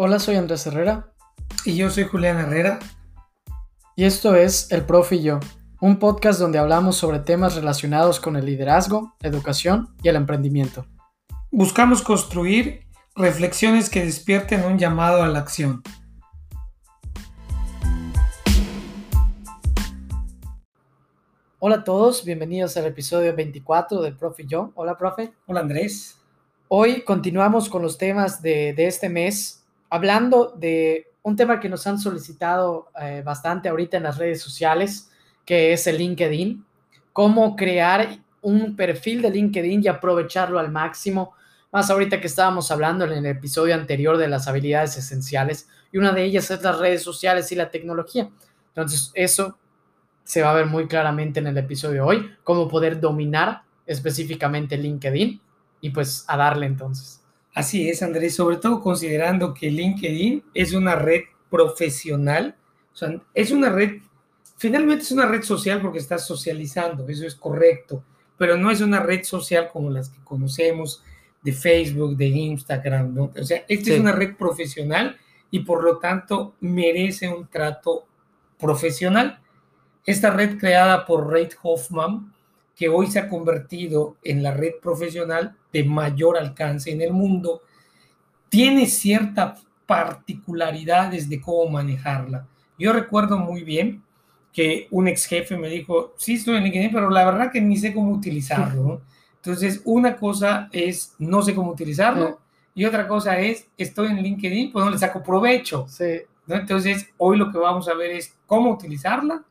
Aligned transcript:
Hola, 0.00 0.20
soy 0.20 0.36
Andrés 0.36 0.64
Herrera. 0.64 1.12
Y 1.64 1.74
yo 1.74 1.90
soy 1.90 2.04
Julián 2.04 2.38
Herrera. 2.38 2.78
Y 3.96 4.04
esto 4.04 4.36
es 4.36 4.70
El 4.70 4.86
Profe 4.86 5.16
y 5.16 5.22
yo, 5.24 5.40
un 5.80 5.98
podcast 5.98 6.38
donde 6.38 6.60
hablamos 6.60 6.94
sobre 6.94 7.18
temas 7.18 7.56
relacionados 7.56 8.20
con 8.20 8.36
el 8.36 8.46
liderazgo, 8.46 9.16
educación 9.22 9.96
y 10.00 10.08
el 10.08 10.14
emprendimiento. 10.14 10.86
Buscamos 11.50 12.00
construir 12.02 12.86
reflexiones 13.16 13.90
que 13.90 14.04
despierten 14.04 14.64
un 14.66 14.78
llamado 14.78 15.20
a 15.24 15.26
la 15.26 15.40
acción. 15.40 15.82
Hola 21.58 21.74
a 21.74 21.82
todos, 21.82 22.24
bienvenidos 22.24 22.76
al 22.76 22.86
episodio 22.86 23.34
24 23.34 24.00
del 24.00 24.16
Profe 24.16 24.44
y 24.44 24.46
yo. 24.46 24.70
Hola, 24.76 24.96
profe. 24.96 25.32
Hola, 25.48 25.58
Andrés. 25.58 26.20
Hoy 26.68 27.02
continuamos 27.02 27.68
con 27.68 27.82
los 27.82 27.98
temas 27.98 28.40
de, 28.42 28.74
de 28.74 28.86
este 28.86 29.08
mes, 29.08 29.57
hablando 29.90 30.54
de 30.56 31.08
un 31.22 31.36
tema 31.36 31.60
que 31.60 31.68
nos 31.68 31.86
han 31.86 31.98
solicitado 31.98 32.88
eh, 33.00 33.22
bastante 33.24 33.68
ahorita 33.68 33.96
en 33.96 34.04
las 34.04 34.18
redes 34.18 34.40
sociales, 34.40 35.10
que 35.44 35.72
es 35.72 35.86
el 35.86 35.98
LinkedIn. 35.98 36.64
Cómo 37.12 37.56
crear 37.56 38.18
un 38.42 38.76
perfil 38.76 39.22
de 39.22 39.30
LinkedIn 39.30 39.82
y 39.84 39.88
aprovecharlo 39.88 40.58
al 40.58 40.70
máximo. 40.70 41.34
Más 41.70 41.90
ahorita 41.90 42.20
que 42.20 42.28
estábamos 42.28 42.70
hablando 42.70 43.04
en 43.04 43.12
el 43.12 43.26
episodio 43.26 43.74
anterior 43.74 44.16
de 44.16 44.28
las 44.28 44.48
habilidades 44.48 44.96
esenciales 44.96 45.68
y 45.92 45.98
una 45.98 46.12
de 46.12 46.24
ellas 46.24 46.50
es 46.50 46.62
las 46.62 46.78
redes 46.78 47.02
sociales 47.02 47.50
y 47.52 47.56
la 47.56 47.70
tecnología. 47.70 48.30
Entonces, 48.68 49.10
eso 49.14 49.58
se 50.24 50.42
va 50.42 50.50
a 50.50 50.54
ver 50.54 50.66
muy 50.66 50.86
claramente 50.86 51.40
en 51.40 51.46
el 51.46 51.58
episodio 51.58 51.94
de 51.94 52.00
hoy, 52.00 52.30
cómo 52.44 52.68
poder 52.68 53.00
dominar 53.00 53.62
específicamente 53.86 54.76
LinkedIn 54.76 55.40
y 55.80 55.90
pues 55.90 56.24
a 56.28 56.36
darle 56.36 56.66
entonces. 56.66 57.22
Así 57.54 57.88
es, 57.88 58.02
Andrés, 58.02 58.36
sobre 58.36 58.56
todo 58.56 58.80
considerando 58.80 59.52
que 59.54 59.70
LinkedIn 59.70 60.44
es 60.54 60.72
una 60.74 60.94
red 60.94 61.22
profesional, 61.50 62.56
o 62.92 62.96
sea, 62.96 63.20
es 63.34 63.50
una 63.50 63.70
red, 63.70 64.00
finalmente 64.58 65.02
es 65.02 65.12
una 65.12 65.26
red 65.26 65.42
social 65.42 65.80
porque 65.80 65.98
estás 65.98 66.26
socializando, 66.26 67.08
eso 67.08 67.26
es 67.26 67.34
correcto, 67.34 68.04
pero 68.36 68.56
no 68.56 68.70
es 68.70 68.80
una 68.80 69.00
red 69.00 69.24
social 69.24 69.68
como 69.72 69.90
las 69.90 70.08
que 70.10 70.22
conocemos 70.22 71.02
de 71.42 71.52
Facebook, 71.52 72.16
de 72.16 72.26
Instagram, 72.26 73.14
¿no? 73.14 73.32
O 73.36 73.44
sea, 73.44 73.64
esta 73.68 73.84
Sí. 73.86 73.92
es 73.94 74.00
una 74.00 74.12
red 74.12 74.36
profesional 74.36 75.16
y 75.50 75.60
por 75.60 75.82
lo 75.82 75.98
tanto 75.98 76.54
merece 76.60 77.28
un 77.28 77.46
trato 77.48 78.06
profesional. 78.58 79.40
Esta 80.04 80.30
red 80.30 80.58
creada 80.58 81.04
por 81.06 81.28
Reid 81.30 81.50
Hoffman, 81.62 82.32
que 82.78 82.88
hoy 82.88 83.08
se 83.08 83.18
ha 83.18 83.28
convertido 83.28 84.16
en 84.22 84.40
la 84.40 84.52
red 84.52 84.74
profesional 84.80 85.56
de 85.72 85.82
mayor 85.82 86.38
alcance 86.38 86.92
en 86.92 87.02
el 87.02 87.12
mundo, 87.12 87.62
tiene 88.48 88.86
ciertas 88.86 89.66
particularidades 89.84 91.28
de 91.28 91.40
cómo 91.40 91.68
manejarla. 91.68 92.46
Yo 92.78 92.92
recuerdo 92.92 93.36
muy 93.36 93.64
bien 93.64 94.04
que 94.52 94.86
un 94.92 95.08
ex 95.08 95.26
jefe 95.26 95.56
me 95.56 95.68
dijo, 95.68 96.14
sí 96.16 96.34
estoy 96.34 96.56
en 96.56 96.64
LinkedIn, 96.64 96.92
pero 96.92 97.10
la 97.10 97.24
verdad 97.24 97.50
que 97.50 97.60
ni 97.60 97.76
sé 97.76 97.92
cómo 97.92 98.12
utilizarlo. 98.12 98.82
¿no? 98.82 99.00
Entonces, 99.34 99.82
una 99.84 100.16
cosa 100.16 100.68
es 100.70 101.16
no 101.18 101.42
sé 101.42 101.56
cómo 101.56 101.72
utilizarlo 101.72 102.38
y 102.76 102.84
otra 102.84 103.08
cosa 103.08 103.40
es 103.40 103.66
estoy 103.76 104.06
en 104.06 104.22
LinkedIn, 104.22 104.70
pues 104.70 104.84
no 104.84 104.90
le 104.92 104.98
saco 104.98 105.20
provecho. 105.20 105.86
Sí, 105.88 106.20
¿no? 106.46 106.54
Entonces, 106.54 107.08
hoy 107.16 107.38
lo 107.38 107.50
que 107.50 107.58
vamos 107.58 107.88
a 107.88 107.94
ver 107.94 108.12
es 108.12 108.36
cómo 108.46 108.70
utilizarla 108.70 109.42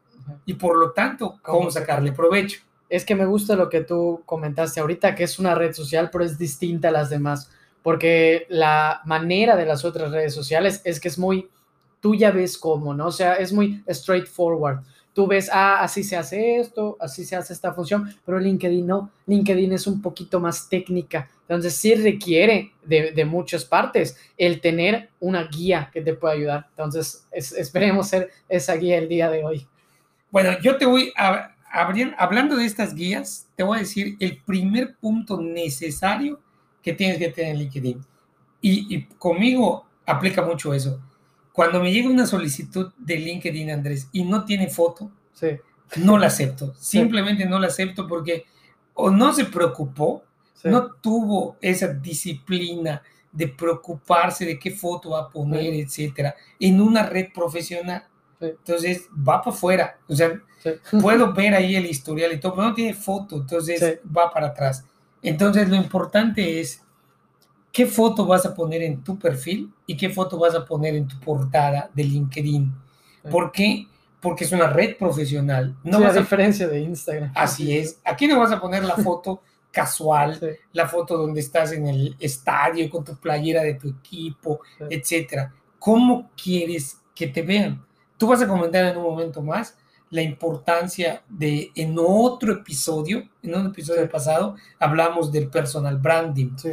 y 0.45 0.53
por 0.53 0.77
lo 0.77 0.91
tanto, 0.91 1.37
Cómo 1.41 1.59
cómo 1.59 1.71
sacarle 1.71 2.13
provecho. 2.13 2.61
Es 2.89 3.05
que 3.05 3.15
me 3.15 3.25
gusta 3.25 3.55
lo 3.55 3.69
que 3.69 3.81
tú 3.81 4.21
comentaste 4.25 4.79
ahorita, 4.79 5.15
que 5.15 5.23
es 5.23 5.39
una 5.39 5.55
red 5.55 5.73
social, 5.73 6.09
pero 6.11 6.23
es 6.23 6.37
distinta 6.37 6.89
a 6.89 6.91
las 6.91 7.09
demás, 7.09 7.49
porque 7.83 8.45
la 8.49 9.01
manera 9.05 9.55
de 9.55 9.65
las 9.65 9.85
otras 9.85 10.11
redes 10.11 10.33
sociales 10.33 10.81
es 10.83 10.99
que 10.99 11.07
es 11.07 11.17
muy, 11.17 11.49
tú 12.01 12.15
ya 12.15 12.31
ves 12.31 12.57
cómo, 12.57 12.93
¿no? 12.93 13.07
O 13.07 13.11
sea, 13.11 13.35
es 13.35 13.51
muy 13.51 13.83
straightforward. 13.89 14.79
Tú 15.13 15.25
ves, 15.25 15.49
ah, 15.51 15.81
así 15.81 16.03
se 16.03 16.15
hace 16.15 16.59
esto, 16.59 16.95
así 16.99 17.25
se 17.25 17.35
hace 17.35 17.51
esta 17.53 17.73
función, 17.73 18.07
pero 18.23 18.39
LinkedIn 18.39 18.85
no. 18.85 19.11
LinkedIn 19.25 19.73
es 19.73 19.87
un 19.87 19.99
poquito 19.99 20.39
más 20.39 20.69
técnica. 20.69 21.27
Entonces 21.41 21.73
sí 21.73 21.95
requiere 21.95 22.71
de, 22.83 23.11
de 23.13 23.25
muchas 23.25 23.65
partes 23.65 24.15
el 24.37 24.61
tener 24.61 25.09
una 25.19 25.43
guía 25.45 25.89
que 25.91 26.01
te 26.01 26.13
pueda 26.13 26.35
ayudar. 26.35 26.67
Entonces 26.69 27.25
es- 27.31 27.51
esperemos 27.53 28.09
ser 28.09 28.29
esa 28.47 28.75
guía 28.75 28.97
el 28.99 29.07
día 29.09 29.29
de 29.31 29.43
hoy. 29.43 29.65
Bueno, 30.31 30.51
yo 30.61 30.77
te 30.77 30.85
voy 30.85 31.11
a, 31.17 31.55
hablando 32.17 32.55
de 32.55 32.65
estas 32.65 32.93
guías, 32.93 33.47
te 33.55 33.63
voy 33.63 33.77
a 33.77 33.81
decir 33.81 34.17
el 34.19 34.41
primer 34.43 34.95
punto 34.95 35.41
necesario 35.41 36.39
que 36.81 36.93
tienes 36.93 37.17
que 37.17 37.29
tener 37.29 37.51
en 37.51 37.59
LinkedIn. 37.59 38.05
Y, 38.61 38.95
y 38.95 39.05
conmigo 39.17 39.85
aplica 40.05 40.41
mucho 40.41 40.73
eso. 40.73 41.01
Cuando 41.51 41.81
me 41.81 41.91
llega 41.91 42.09
una 42.09 42.25
solicitud 42.25 42.93
de 42.97 43.17
LinkedIn, 43.17 43.71
Andrés, 43.71 44.09
y 44.11 44.23
no 44.23 44.45
tiene 44.45 44.69
foto, 44.69 45.11
Sí, 45.33 45.49
no 45.97 46.17
la 46.17 46.27
acepto. 46.27 46.73
Simplemente 46.79 47.45
no 47.45 47.59
la 47.59 47.67
acepto 47.67 48.07
porque 48.07 48.45
o 48.93 49.11
no 49.11 49.31
se 49.33 49.45
preocupó, 49.45 50.23
sí. 50.53 50.69
no 50.69 50.93
tuvo 50.93 51.57
esa 51.61 51.87
disciplina 51.89 53.03
de 53.31 53.47
preocuparse 53.47 54.45
de 54.45 54.57
qué 54.57 54.71
foto 54.71 55.11
va 55.11 55.21
a 55.21 55.29
poner, 55.29 55.73
etcétera, 55.75 56.35
en 56.59 56.81
una 56.81 57.03
red 57.03 57.27
profesional. 57.31 58.03
Sí. 58.39 58.45
Entonces 58.47 59.07
va 59.27 59.41
para 59.41 59.55
afuera. 59.55 59.97
O 60.07 60.15
sea, 60.15 60.31
sí. 60.61 60.69
puedo 61.01 61.33
ver 61.33 61.53
ahí 61.55 61.75
el 61.75 61.85
historial 61.85 62.31
y 62.33 62.39
todo, 62.39 62.55
pero 62.55 62.67
no 62.69 62.73
tiene 62.73 62.93
foto, 62.93 63.37
entonces 63.37 63.79
Sí. 63.79 64.09
va 64.15 64.31
para 64.31 64.47
atrás. 64.47 64.85
Entonces 65.21 65.67
lo 65.69 65.75
importante 65.75 66.59
es 66.59 66.83
qué 67.71 67.85
foto 67.85 68.25
vas 68.25 68.45
a 68.45 68.53
poner 68.53 68.81
en 68.83 69.03
tu 69.03 69.17
perfil 69.19 69.71
y 69.85 69.97
qué 69.97 70.09
foto 70.09 70.37
vas 70.37 70.55
a 70.55 70.65
poner 70.65 70.95
en 70.95 71.07
tu 71.07 71.19
portada 71.19 71.89
de 71.93 72.03
LinkedIn. 72.03 72.73
¿Por 73.29 73.51
qué? 73.51 73.87
Porque 74.21 74.45
es 74.45 74.51
una 74.51 74.67
red 74.67 74.97
profesional. 74.97 75.75
No 75.83 75.99
vas 75.99 76.15
a 76.15 76.19
diferencia 76.19 76.67
de 76.67 76.79
Instagram. 76.79 77.31
Así 77.35 77.77
es. 77.77 77.99
Aquí 78.03 78.27
no 78.27 78.39
vas 78.39 78.51
a 78.51 78.59
poner 78.59 78.83
la 78.83 78.95
foto 78.95 79.41
casual, 79.71 80.39
la 80.73 80.87
foto 80.87 81.17
donde 81.17 81.39
estás 81.41 81.71
en 81.71 81.87
el 81.87 82.15
estadio 82.19 82.89
con 82.89 83.03
tu 83.03 83.15
playera 83.17 83.61
de 83.63 83.75
tu 83.75 83.89
equipo, 83.89 84.61
etcétera. 84.89 85.53
¿Cómo 85.77 86.31
quieres 86.41 86.99
que 87.13 87.27
te 87.27 87.41
vean? 87.43 87.85
Tú 88.17 88.27
vas 88.27 88.41
a 88.41 88.47
comentar 88.47 88.85
en 88.85 88.97
un 88.97 89.03
momento 89.03 89.41
más 89.41 89.77
la 90.09 90.21
importancia 90.21 91.21
de, 91.27 91.71
en 91.75 91.95
otro 91.99 92.53
episodio, 92.53 93.27
en 93.43 93.55
un 93.55 93.67
episodio 93.67 94.03
Sí. 94.03 94.09
pasado, 94.11 94.55
hablamos 94.79 95.31
del 95.31 95.49
personal 95.49 95.97
branding. 95.97 96.55
sí, 96.57 96.71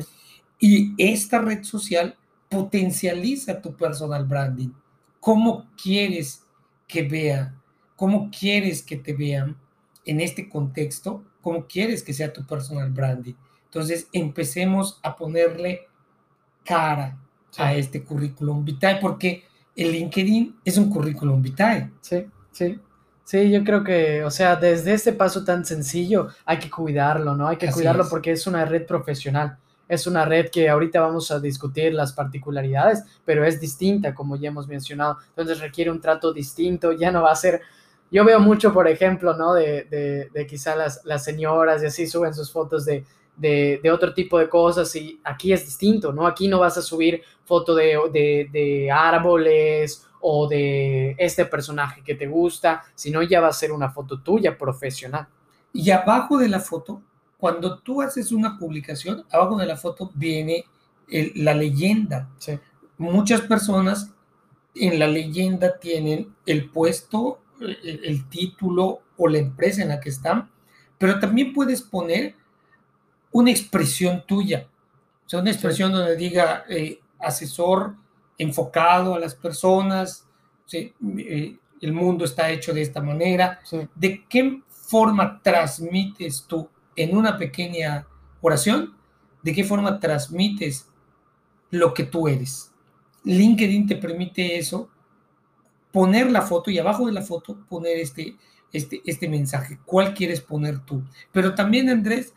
Y 0.60 0.94
esta 0.96 1.40
red 1.40 1.62
social 1.64 2.16
potencializa 2.48 3.60
tu 3.60 3.74
personal 3.74 4.24
branding. 4.24 4.70
¿Cómo 5.20 5.66
quieres 5.80 6.44
que 6.86 7.02
vea? 7.02 7.54
¿Cómo 7.96 8.30
quieres 8.30 8.82
que 8.82 8.96
te 8.96 9.12
vean 9.12 9.56
en 10.04 10.20
este 10.20 10.48
contexto? 10.48 11.24
¿Cómo 11.42 11.66
quieres 11.66 12.02
que 12.02 12.12
sea 12.14 12.32
tu 12.32 12.46
personal 12.46 12.90
branding? 12.90 13.34
Entonces, 13.64 14.08
empecemos 14.12 15.00
a 15.02 15.16
ponerle 15.16 15.88
cara 16.64 17.18
Sí. 17.50 17.62
a 17.62 17.74
este 17.74 18.02
currículum 18.02 18.64
vitae, 18.64 18.96
porque 19.00 19.44
el 19.76 19.92
LinkedIn 19.92 20.60
es 20.64 20.78
un 20.78 20.90
currículum 20.90 21.42
vitae. 21.42 21.90
sí, 22.00 22.26
sí. 22.52 22.80
Sí, 23.26 23.50
yo 23.50 23.64
creo 23.64 23.82
que, 23.82 24.22
o 24.22 24.30
sea, 24.30 24.54
desde 24.56 24.92
este 24.92 25.14
paso 25.14 25.44
tan 25.46 25.64
sencillo 25.64 26.28
hay 26.44 26.58
que 26.58 26.68
cuidarlo, 26.70 27.34
¿no? 27.34 27.48
Hay 27.48 27.56
que 27.56 27.68
Así 27.68 27.74
cuidarlo 27.76 28.02
es. 28.02 28.08
porque 28.10 28.32
es 28.32 28.46
una 28.46 28.66
red 28.66 28.84
profesional. 28.86 29.56
Es 29.88 30.06
una 30.06 30.26
red 30.26 30.50
que 30.50 30.68
ahorita 30.68 31.00
vamos 31.00 31.30
a 31.30 31.40
discutir 31.40 31.94
las 31.94 32.12
particularidades, 32.12 33.02
pero 33.24 33.42
es 33.46 33.58
distinta, 33.58 34.14
como 34.14 34.36
ya 34.36 34.48
hemos 34.48 34.68
mencionado. 34.68 35.16
Entonces 35.30 35.60
requiere 35.60 35.90
un 35.90 36.02
trato 36.02 36.34
distinto, 36.34 36.92
ya 36.92 37.10
no 37.10 37.22
va 37.22 37.32
a 37.32 37.36
ser... 37.36 37.62
Yo 38.10 38.26
veo 38.26 38.40
mucho, 38.40 38.74
por 38.74 38.86
ejemplo, 38.88 39.34
¿no? 39.34 39.54
De, 39.54 39.84
de, 39.84 40.28
de 40.32 40.46
quizá 40.46 40.76
las, 40.76 41.00
las 41.04 41.24
señoras 41.24 41.82
y 41.82 41.86
así 41.86 42.06
suben 42.06 42.34
sus 42.34 42.52
fotos 42.52 42.84
de, 42.84 43.06
de, 43.36 43.80
de 43.82 43.90
otro 43.90 44.14
tipo 44.14 44.38
de 44.38 44.48
cosas 44.48 44.94
y 44.96 45.20
aquí 45.24 45.52
es 45.52 45.64
distinto, 45.64 46.12
¿no? 46.12 46.26
Aquí 46.26 46.48
no 46.48 46.60
vas 46.60 46.78
a 46.78 46.82
subir 46.82 47.22
foto 47.44 47.74
de, 47.74 47.98
de, 48.12 48.48
de 48.52 48.90
árboles 48.90 50.06
o 50.20 50.48
de 50.48 51.14
este 51.18 51.44
personaje 51.46 52.02
que 52.02 52.14
te 52.14 52.26
gusta, 52.26 52.84
sino 52.94 53.22
ya 53.22 53.40
va 53.40 53.48
a 53.48 53.52
ser 53.52 53.72
una 53.72 53.90
foto 53.90 54.20
tuya 54.20 54.56
profesional. 54.56 55.26
Y 55.72 55.90
abajo 55.90 56.38
de 56.38 56.48
la 56.48 56.60
foto, 56.60 57.02
cuando 57.36 57.78
tú 57.78 58.00
haces 58.00 58.32
una 58.32 58.56
publicación, 58.58 59.24
abajo 59.30 59.56
de 59.58 59.66
la 59.66 59.76
foto 59.76 60.10
viene 60.14 60.64
el- 61.08 61.32
la 61.36 61.54
leyenda. 61.54 62.28
Sí, 62.38 62.58
Muchas 62.96 63.40
personas 63.42 64.12
en 64.74 64.98
la 64.98 65.06
leyenda 65.06 65.78
tienen 65.78 66.34
el 66.46 66.70
puesto, 66.70 67.40
el, 67.60 68.00
el 68.04 68.28
título 68.28 69.00
o 69.16 69.28
la 69.28 69.38
empresa 69.38 69.82
en 69.82 69.88
la 69.88 70.00
que 70.00 70.08
están, 70.10 70.50
pero 70.98 71.18
también 71.20 71.52
puedes 71.52 71.82
poner 71.82 72.34
una 73.34 73.50
expresión 73.50 74.24
tuya. 74.26 74.68
O 75.26 75.28
sea, 75.28 75.40
una 75.40 75.50
expresión 75.50 75.90
donde 75.90 76.16
diga 76.16 76.64
eh, 76.68 77.00
asesor 77.18 77.96
enfocado 78.38 79.14
a 79.14 79.18
las 79.18 79.34
personas, 79.34 80.24
sí, 80.64 80.94
eh, 81.18 81.56
el 81.80 81.92
mundo 81.92 82.24
está 82.24 82.50
hecho 82.50 82.72
de 82.72 82.82
esta 82.82 83.02
manera. 83.02 83.60
sí, 83.64 83.88
¿De 83.94 84.24
qué 84.28 84.62
forma 84.68 85.40
transmites 85.42 86.44
tú 86.46 86.68
en 86.94 87.16
una 87.16 87.36
pequeña 87.36 88.06
oración? 88.40 88.94
¿De 89.42 89.52
qué 89.52 89.64
forma 89.64 89.98
transmites 89.98 90.88
lo 91.70 91.92
que 91.92 92.04
tú 92.04 92.28
eres? 92.28 92.72
LinkedIn 93.24 93.88
te 93.88 93.96
permite 93.96 94.58
eso, 94.58 94.88
poner 95.90 96.30
la 96.30 96.42
foto 96.42 96.70
y 96.70 96.78
abajo 96.78 97.06
de 97.06 97.12
la 97.12 97.22
foto 97.22 97.58
poner 97.68 97.98
este, 97.98 98.36
este, 98.72 99.02
este 99.04 99.28
mensaje. 99.28 99.80
¿Cuál 99.84 100.14
quieres 100.14 100.40
poner 100.40 100.78
tú? 100.84 101.02
Pero 101.32 101.52
también, 101.54 101.88
Andrés, 101.88 102.32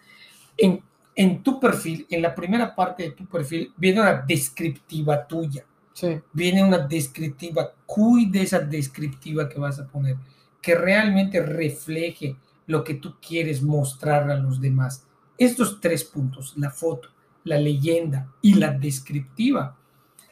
en, 0.58 0.87
en 1.18 1.42
tu 1.42 1.60
perfil, 1.60 2.06
en 2.12 2.22
la 2.22 2.36
primera 2.36 2.76
parte 2.76 3.02
de 3.02 3.12
tu 3.12 3.26
perfil, 3.26 3.74
viene 3.76 4.02
una 4.02 4.22
descriptiva 4.22 5.26
tuya. 5.26 5.66
Sí. 5.92 6.22
Viene 6.32 6.64
una 6.64 6.78
descriptiva. 6.78 7.74
Cuide 7.88 8.44
esa 8.44 8.60
descriptiva 8.60 9.50
que 9.50 9.60
vas 9.60 9.80
a 9.80 9.88
poner, 9.88 10.16
que 10.62 10.76
realmente 10.76 11.42
refleje 11.42 12.36
lo 12.68 12.84
que 12.84 12.94
tú 12.94 13.16
quieres 13.20 13.64
mostrar 13.64 14.30
a 14.30 14.38
los 14.38 14.62
demás. 14.62 15.08
Estos 15.40 15.82
tres 15.82 16.04
puntos, 16.04 16.54
la 16.56 16.70
foto, 16.70 17.10
la 17.46 17.58
leyenda 17.58 18.32
y 18.44 18.54
la 18.54 18.72
descriptiva, 18.72 19.76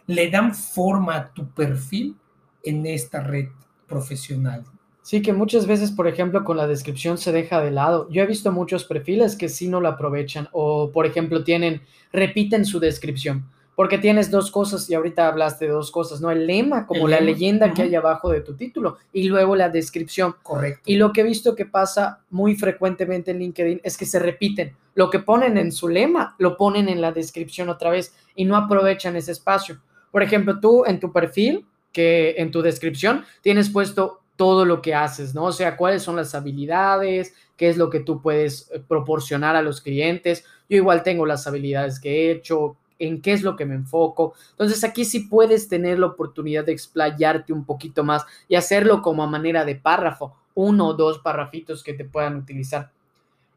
le 0.05 0.29
dan 0.29 0.53
forma 0.53 1.15
a 1.15 1.33
tu 1.33 1.49
perfil 1.49 2.15
en 2.61 2.85
esta 2.85 3.21
red 3.21 3.47
profesional. 3.87 4.63
Sí, 5.05 5.21
que 5.21 5.33
muchas 5.33 5.67
veces, 5.67 5.91
por 5.91 6.07
ejemplo, 6.07 6.43
con 6.43 6.57
la 6.57 6.65
descripción 6.65 7.19
se 7.19 7.31
deja 7.31 7.61
de 7.61 7.69
lado. 7.69 8.09
Yo 8.09 8.23
he 8.23 8.25
visto 8.25 8.51
muchos 8.51 8.85
perfiles 8.85 9.35
que 9.35 9.49
sí 9.49 9.67
no 9.67 9.79
lo 9.79 9.87
aprovechan 9.87 10.49
o, 10.51 10.89
por 10.91 11.05
ejemplo, 11.05 11.43
tienen, 11.43 11.83
repiten 12.11 12.65
su 12.65 12.79
descripción. 12.79 13.45
Porque 13.75 13.99
tienes 13.99 14.31
dos 14.31 14.49
cosas, 14.49 14.89
y 14.89 14.95
ahorita 14.95 15.27
hablaste 15.27 15.65
de 15.65 15.73
dos 15.73 15.91
cosas, 15.91 16.21
¿no? 16.21 16.31
El 16.31 16.47
lema, 16.47 16.87
como 16.87 17.05
El 17.05 17.11
la 17.11 17.19
lema, 17.19 17.31
leyenda 17.31 17.71
que 17.71 17.83
hay 17.83 17.93
abajo 17.93 18.31
de 18.31 18.41
tu 18.41 18.55
título, 18.55 18.97
y 19.13 19.27
luego 19.27 19.55
la 19.55 19.69
descripción. 19.69 20.37
Correcto. 20.41 20.81
Y 20.87 20.95
lo 20.95 21.13
que 21.13 21.21
he 21.21 21.23
visto 21.23 21.55
que 21.55 21.67
pasa 21.67 22.23
muy 22.31 22.55
frecuentemente 22.55 23.29
en 23.29 23.37
LinkedIn 23.37 23.81
es 23.83 23.97
que 23.97 24.07
se 24.07 24.17
repiten. 24.17 24.75
Lo 24.95 25.11
que 25.11 25.19
ponen 25.19 25.59
en 25.59 25.71
su 25.71 25.87
lema, 25.87 26.35
lo 26.39 26.57
ponen 26.57 26.89
en 26.89 26.99
la 26.99 27.11
descripción 27.11 27.69
otra 27.69 27.91
vez 27.91 28.15
y 28.33 28.45
no 28.45 28.55
aprovechan 28.55 29.15
ese 29.15 29.33
espacio. 29.33 29.79
Por 30.09 30.23
ejemplo, 30.23 30.59
tú 30.59 30.83
en 30.83 30.99
tu 30.99 31.13
perfil, 31.13 31.63
que 31.91 32.33
en 32.39 32.49
tu 32.49 32.63
descripción 32.63 33.23
tienes 33.43 33.69
puesto 33.69 34.24
todo 34.35 34.65
lo 34.65 34.81
que 34.81 34.93
haces, 34.93 35.33
¿no? 35.33 35.45
O 35.45 35.51
sea, 35.51 35.77
cuáles 35.77 36.03
son 36.03 36.15
las 36.15 36.35
habilidades, 36.35 37.33
qué 37.57 37.69
es 37.69 37.77
lo 37.77 37.89
que 37.89 38.01
tú 38.01 38.21
puedes 38.21 38.69
eh, 38.71 38.81
proporcionar 38.85 39.55
a 39.55 39.61
los 39.61 39.81
clientes. 39.81 40.43
Yo 40.69 40.77
igual 40.77 41.03
tengo 41.03 41.25
las 41.25 41.47
habilidades 41.47 41.99
que 41.99 42.09
he 42.09 42.31
hecho, 42.31 42.75
en 42.99 43.21
qué 43.21 43.33
es 43.33 43.43
lo 43.43 43.55
que 43.55 43.65
me 43.65 43.75
enfoco. 43.75 44.33
Entonces 44.51 44.83
aquí 44.83 45.05
sí 45.05 45.21
puedes 45.21 45.67
tener 45.67 45.99
la 45.99 46.07
oportunidad 46.07 46.65
de 46.65 46.71
explayarte 46.71 47.53
un 47.53 47.65
poquito 47.65 48.03
más 48.03 48.25
y 48.47 48.55
hacerlo 48.55 49.01
como 49.01 49.23
a 49.23 49.27
manera 49.27 49.65
de 49.65 49.75
párrafo, 49.75 50.35
uno 50.53 50.87
o 50.87 50.93
dos 50.93 51.19
párrafitos 51.19 51.83
que 51.83 51.93
te 51.93 52.05
puedan 52.05 52.37
utilizar. 52.37 52.91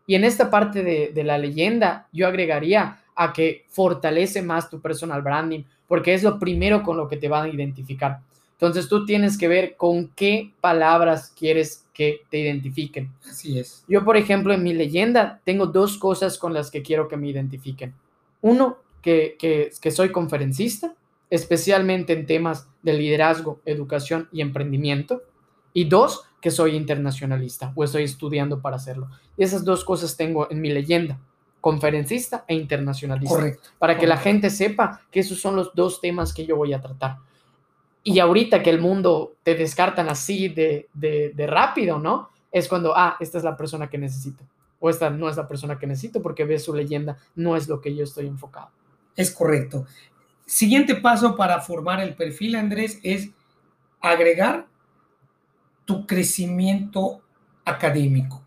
Y 0.07 0.15
en 0.15 0.25
esta 0.25 0.51
parte 0.51 0.83
de, 0.83 1.13
de 1.15 1.25
la 1.25 1.39
leyenda, 1.39 2.09
yo 2.13 2.27
agregaría 2.27 3.01
a 3.15 3.33
que 3.33 3.67
fortalece 3.69 4.43
más 4.43 4.71
tu 4.71 4.81
personal 4.81 5.23
branding, 5.23 5.65
porque 5.87 6.15
es 6.15 6.23
lo 6.23 6.39
primero 6.39 6.83
con 6.83 6.97
lo 6.97 7.09
que 7.09 7.17
te 7.17 7.29
van 7.29 7.45
a 7.45 7.49
identificar. 7.49 8.21
Entonces 8.61 8.89
tú 8.89 9.07
tienes 9.07 9.39
que 9.39 9.47
ver 9.47 9.77
con 9.77 10.09
qué 10.09 10.53
palabras 10.61 11.33
quieres 11.39 11.87
que 11.95 12.23
te 12.29 12.39
identifiquen. 12.39 13.13
Así 13.29 13.57
es. 13.57 13.85
Yo, 13.87 14.05
por 14.05 14.17
ejemplo, 14.17 14.53
en 14.53 14.65
mi 14.65 14.75
leyenda 14.75 15.41
tengo 15.45 15.67
dos 15.67 15.97
cosas 15.97 16.39
con 16.39 16.53
las 16.53 16.71
que 16.71 16.83
quiero 16.83 17.07
que 17.07 17.17
me 17.17 17.29
identifiquen. 17.29 17.95
Uno, 18.41 18.79
que, 19.01 19.37
que, 19.39 19.71
que 19.81 19.91
soy 19.93 20.11
conferencista, 20.11 20.95
especialmente 21.31 22.13
en 22.15 22.27
temas 22.27 22.69
de 22.83 22.95
liderazgo, 22.95 23.61
educación 23.65 24.29
y 24.33 24.41
emprendimiento. 24.41 25.23
Y 25.73 25.85
dos, 25.85 26.25
que 26.41 26.51
soy 26.51 26.77
internacionalista 26.77 27.73
o 27.75 27.85
estoy 27.85 28.05
estudiando 28.05 28.61
para 28.61 28.77
hacerlo. 28.77 29.09
Y 29.37 29.45
esas 29.45 29.65
dos 29.65 29.85
cosas 29.85 30.17
tengo 30.17 30.51
en 30.51 30.61
mi 30.61 30.71
leyenda, 30.71 31.21
conferencista 31.61 32.45
e 32.47 32.55
internacionalista, 32.55 33.35
Correcto. 33.35 33.69
para 33.79 33.99
que 33.99 34.07
la 34.07 34.17
gente 34.17 34.51
sepa 34.51 35.03
que 35.11 35.21
esos 35.21 35.41
son 35.41 35.57
los 35.57 35.75
dos 35.75 36.01
temas 36.01 36.33
que 36.33 36.47
yo 36.47 36.57
voy 36.57 36.73
a 36.73 36.81
tratar. 36.81 37.19
Y 38.11 38.21
ahorita 38.21 38.63
que 38.63 38.71
el 38.71 38.81
mundo 38.81 39.35
te 39.43 39.55
descartan 39.55 40.09
así 40.09 40.49
de, 40.49 40.89
de, 40.95 41.33
de 41.35 41.47
rápido, 41.47 41.99
¿no? 41.99 42.31
Es 42.51 42.67
cuando, 42.69 42.97
ah, 42.97 43.17
esta 43.21 43.37
es 43.37 43.45
la 43.45 43.57
persona 43.57 43.91
que 43.91 43.99
necesito. 43.99 44.45
O 44.81 44.89
esta 44.89 45.11
no 45.11 45.29
es 45.29 45.37
la 45.37 45.47
persona 45.47 45.79
que 45.79 45.87
necesito 45.87 46.23
porque 46.23 46.45
ves 46.45 46.65
su 46.65 46.75
leyenda, 46.75 47.19
no 47.35 47.55
es 47.57 47.69
lo 47.69 47.81
que 47.81 47.95
yo 47.95 48.05
estoy 48.05 48.27
enfocado. 48.27 48.71
Es 49.15 49.31
correcto. 49.31 49.85
Siguiente 50.47 50.95
paso 50.95 51.37
para 51.37 51.61
formar 51.61 52.01
el 52.01 52.15
perfil, 52.15 52.57
Andrés, 52.57 52.99
es 53.03 53.29
agregar 54.01 54.67
tu 55.85 56.07
crecimiento 56.07 57.21
académico, 57.65 58.43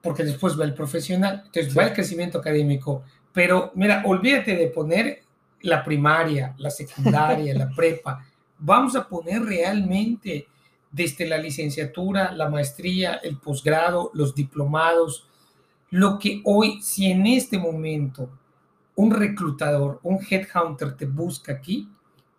porque 0.00 0.24
después 0.24 0.58
va 0.58 0.64
el 0.64 0.72
profesional, 0.74 1.42
entonces 1.44 1.72
Sí. 1.72 1.78
va 1.78 1.84
el 1.84 1.92
crecimiento 1.92 2.38
académico, 2.38 3.02
pero 3.34 3.72
mira, 3.74 4.02
olvídate 4.06 4.56
de 4.56 4.68
poner 4.68 5.22
la 5.62 5.84
primaria, 5.84 6.54
la 6.58 6.70
secundaria, 6.70 7.54
la 7.58 7.68
prepa, 7.68 8.24
vamos 8.62 8.94
a 8.96 9.08
poner 9.08 9.42
realmente 9.42 10.46
desde 10.90 11.26
la 11.26 11.38
licenciatura, 11.38 12.32
la 12.32 12.48
maestría, 12.48 13.14
el 13.14 13.38
posgrado, 13.38 14.10
los 14.14 14.34
diplomados, 14.34 15.26
lo 15.90 16.18
que 16.18 16.40
hoy, 16.44 16.80
si 16.80 17.10
en 17.10 17.26
este 17.26 17.58
momento 17.58 18.30
un 18.94 19.10
reclutador, 19.10 20.00
un 20.02 20.18
headhunter 20.28 20.96
te 20.96 21.06
busca 21.06 21.52
aquí, 21.52 21.88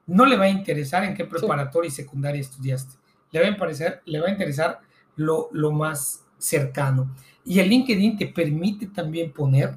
no 0.07 0.25
le 0.25 0.37
va 0.37 0.45
a 0.45 0.49
interesar 0.49 1.03
en 1.03 1.13
qué 1.13 1.25
preparatoria 1.25 1.87
y 1.87 1.91
secundaria 1.91 2.41
estudiaste. 2.41 2.95
Le 3.31 3.39
va 3.39 3.47
a, 3.47 3.49
interesar, 3.49 4.01
le 4.05 4.19
va 4.19 4.27
a 4.27 4.31
interesar 4.31 4.79
lo, 5.15 5.49
lo 5.51 5.71
más 5.71 6.23
cercano. 6.37 7.15
Y 7.43 7.59
el 7.59 7.69
LinkedIn 7.69 8.17
te 8.17 8.27
permite 8.27 8.87
también 8.87 9.31
poner 9.31 9.75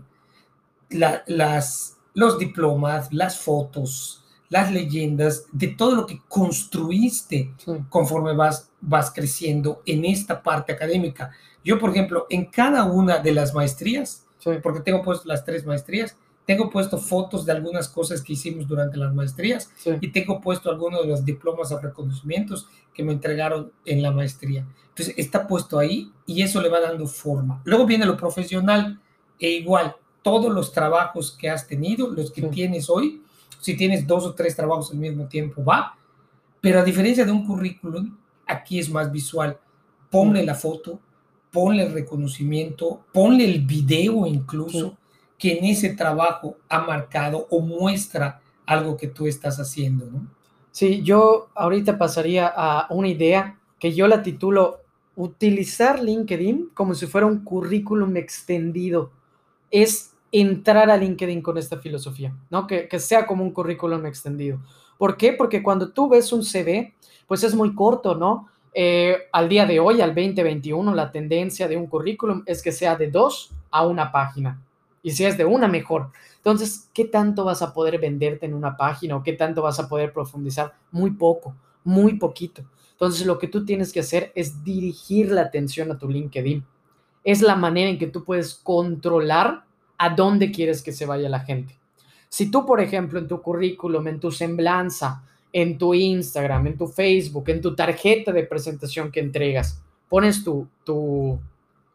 la, 0.90 1.22
las, 1.26 1.96
los 2.14 2.38
diplomas, 2.38 3.12
las 3.12 3.38
fotos, 3.38 4.25
las 4.48 4.70
leyendas 4.72 5.46
de 5.52 5.68
todo 5.68 5.94
lo 5.96 6.06
que 6.06 6.20
construiste 6.28 7.52
Sí. 7.58 7.72
conforme 7.88 8.34
vas, 8.34 8.70
vas 8.80 9.10
creciendo 9.10 9.82
en 9.86 10.04
esta 10.04 10.42
parte 10.42 10.72
académica. 10.72 11.30
Yo, 11.64 11.78
por 11.78 11.90
ejemplo, 11.90 12.26
en 12.30 12.46
cada 12.46 12.84
una 12.84 13.18
de 13.18 13.32
las 13.32 13.54
maestrías, 13.54 14.24
Sí. 14.38 14.50
porque 14.62 14.80
tengo 14.80 15.02
puesto 15.02 15.26
las 15.28 15.44
tres 15.44 15.66
maestrías, 15.66 16.16
tengo 16.46 16.70
puesto 16.70 16.98
fotos 16.98 17.44
de 17.44 17.50
algunas 17.52 17.88
cosas 17.88 18.22
que 18.22 18.34
hicimos 18.34 18.68
durante 18.68 18.96
las 18.96 19.12
maestrías 19.12 19.70
Sí. 19.76 19.90
y 20.00 20.08
tengo 20.12 20.40
puesto 20.40 20.70
algunos 20.70 21.02
de 21.02 21.08
los 21.08 21.24
diplomas 21.24 21.72
o 21.72 21.80
reconocimientos 21.80 22.68
que 22.94 23.02
me 23.02 23.12
entregaron 23.12 23.72
en 23.84 24.00
la 24.02 24.12
maestría. 24.12 24.64
Entonces 24.90 25.14
está 25.18 25.46
puesto 25.48 25.78
ahí 25.78 26.12
y 26.24 26.42
eso 26.42 26.60
le 26.62 26.68
va 26.68 26.80
dando 26.80 27.06
forma. 27.06 27.60
Luego 27.64 27.84
viene 27.84 28.06
lo 28.06 28.16
profesional 28.16 29.00
e 29.40 29.50
igual, 29.50 29.96
todos 30.22 30.52
los 30.52 30.72
trabajos 30.72 31.32
que 31.38 31.50
has 31.50 31.66
tenido, 31.66 32.08
los 32.10 32.30
que 32.30 32.42
Sí. 32.42 32.48
tienes 32.48 32.88
hoy, 32.88 33.22
si 33.60 33.76
tienes 33.76 34.06
dos 34.06 34.24
o 34.24 34.34
tres 34.34 34.54
trabajos 34.54 34.90
al 34.90 34.98
mismo 34.98 35.26
tiempo, 35.26 35.64
va, 35.64 35.96
pero 36.60 36.80
a 36.80 36.84
diferencia 36.84 37.24
de 37.24 37.32
un 37.32 37.46
currículum, 37.46 38.16
aquí 38.46 38.78
es 38.78 38.90
más 38.90 39.10
visual. 39.10 39.58
Ponle 40.10 40.44
la 40.44 40.54
foto, 40.54 41.00
ponle 41.50 41.84
el 41.84 41.92
reconocimiento, 41.92 43.04
ponle 43.12 43.44
el 43.44 43.62
video 43.66 44.26
incluso, 44.26 44.90
Sí. 44.90 44.96
que 45.38 45.58
en 45.58 45.64
ese 45.66 45.90
trabajo 45.90 46.56
ha 46.68 46.80
marcado 46.80 47.46
o 47.50 47.60
muestra 47.60 48.40
algo 48.64 48.96
que 48.96 49.06
tú 49.08 49.26
estás 49.26 49.60
haciendo, 49.60 50.06
¿no? 50.06 50.26
Sí, 50.70 51.02
yo 51.02 51.48
ahorita 51.54 51.98
pasaría 51.98 52.46
a 52.54 52.86
una 52.90 53.08
idea 53.08 53.58
que 53.78 53.92
yo 53.92 54.06
la 54.08 54.22
titulo 54.22 54.80
utilizar 55.14 56.02
LinkedIn 56.02 56.70
como 56.74 56.94
si 56.94 57.06
fuera 57.06 57.26
un 57.26 57.44
currículum 57.44 58.16
extendido. 58.16 59.10
Es 59.70 60.12
entrar 60.32 60.90
a 60.90 60.96
LinkedIn 60.96 61.42
con 61.42 61.58
esta 61.58 61.78
filosofía, 61.78 62.34
¿no? 62.50 62.66
Que, 62.66 62.88
que 62.88 62.98
sea 62.98 63.26
como 63.26 63.42
un 63.42 63.52
currículum 63.52 64.04
extendido. 64.06 64.60
¿Por 64.98 65.16
qué? 65.16 65.32
Porque 65.32 65.62
cuando 65.62 65.90
tú 65.90 66.08
ves 66.08 66.32
un 66.32 66.42
CV, 66.42 66.94
pues 67.26 67.42
es 67.42 67.54
muy 67.54 67.74
corto, 67.74 68.14
¿no? 68.14 68.48
Eh, 68.78 69.16
al 69.32 69.48
día 69.48 69.64
de 69.64 69.80
hoy, 69.80 70.02
al 70.02 70.14
2021, 70.14 70.94
la 70.94 71.10
tendencia 71.10 71.66
de 71.66 71.78
un 71.78 71.86
currículum 71.86 72.42
es 72.44 72.62
que 72.62 72.72
sea 72.72 72.94
de 72.94 73.10
dos 73.10 73.50
a 73.70 73.86
una 73.86 74.12
página. 74.12 74.62
Y 75.02 75.12
si 75.12 75.24
es 75.24 75.38
de 75.38 75.44
una, 75.44 75.66
mejor. 75.66 76.10
Entonces, 76.36 76.90
¿qué 76.92 77.06
tanto 77.06 77.44
vas 77.44 77.62
a 77.62 77.72
poder 77.72 77.98
venderte 77.98 78.44
en 78.44 78.52
una 78.52 78.76
página 78.76 79.16
o 79.16 79.22
qué 79.22 79.32
tanto 79.32 79.62
vas 79.62 79.78
a 79.80 79.88
poder 79.88 80.12
profundizar? 80.12 80.74
Muy 80.90 81.12
poco, 81.12 81.54
muy 81.84 82.18
poquito. 82.18 82.64
Entonces, 82.92 83.26
lo 83.26 83.38
que 83.38 83.48
tú 83.48 83.64
tienes 83.64 83.92
que 83.92 84.00
hacer 84.00 84.30
es 84.34 84.62
dirigir 84.62 85.30
la 85.30 85.42
atención 85.42 85.90
a 85.90 85.98
tu 85.98 86.08
LinkedIn. 86.08 86.62
Es 87.24 87.40
la 87.40 87.56
manera 87.56 87.88
en 87.88 87.98
que 87.98 88.08
tú 88.08 88.24
puedes 88.24 88.54
controlar 88.56 89.64
a 89.98 90.14
dónde 90.14 90.50
quieres 90.50 90.82
que 90.82 90.92
se 90.92 91.06
vaya 91.06 91.28
la 91.28 91.40
gente. 91.40 91.78
Si 92.28 92.50
tú, 92.50 92.66
por 92.66 92.80
ejemplo, 92.80 93.18
en 93.18 93.28
tu 93.28 93.40
currículum, 93.40 94.06
en 94.08 94.20
tu 94.20 94.30
semblanza, 94.30 95.24
en 95.52 95.78
tu 95.78 95.94
Instagram, 95.94 96.66
en 96.66 96.76
tu 96.76 96.86
Facebook, 96.86 97.48
en 97.48 97.60
tu 97.60 97.74
tarjeta 97.74 98.32
de 98.32 98.44
presentación 98.44 99.10
que 99.10 99.20
entregas, 99.20 99.80
pones 100.08 100.44
tu, 100.44 100.68
tu, 100.84 101.38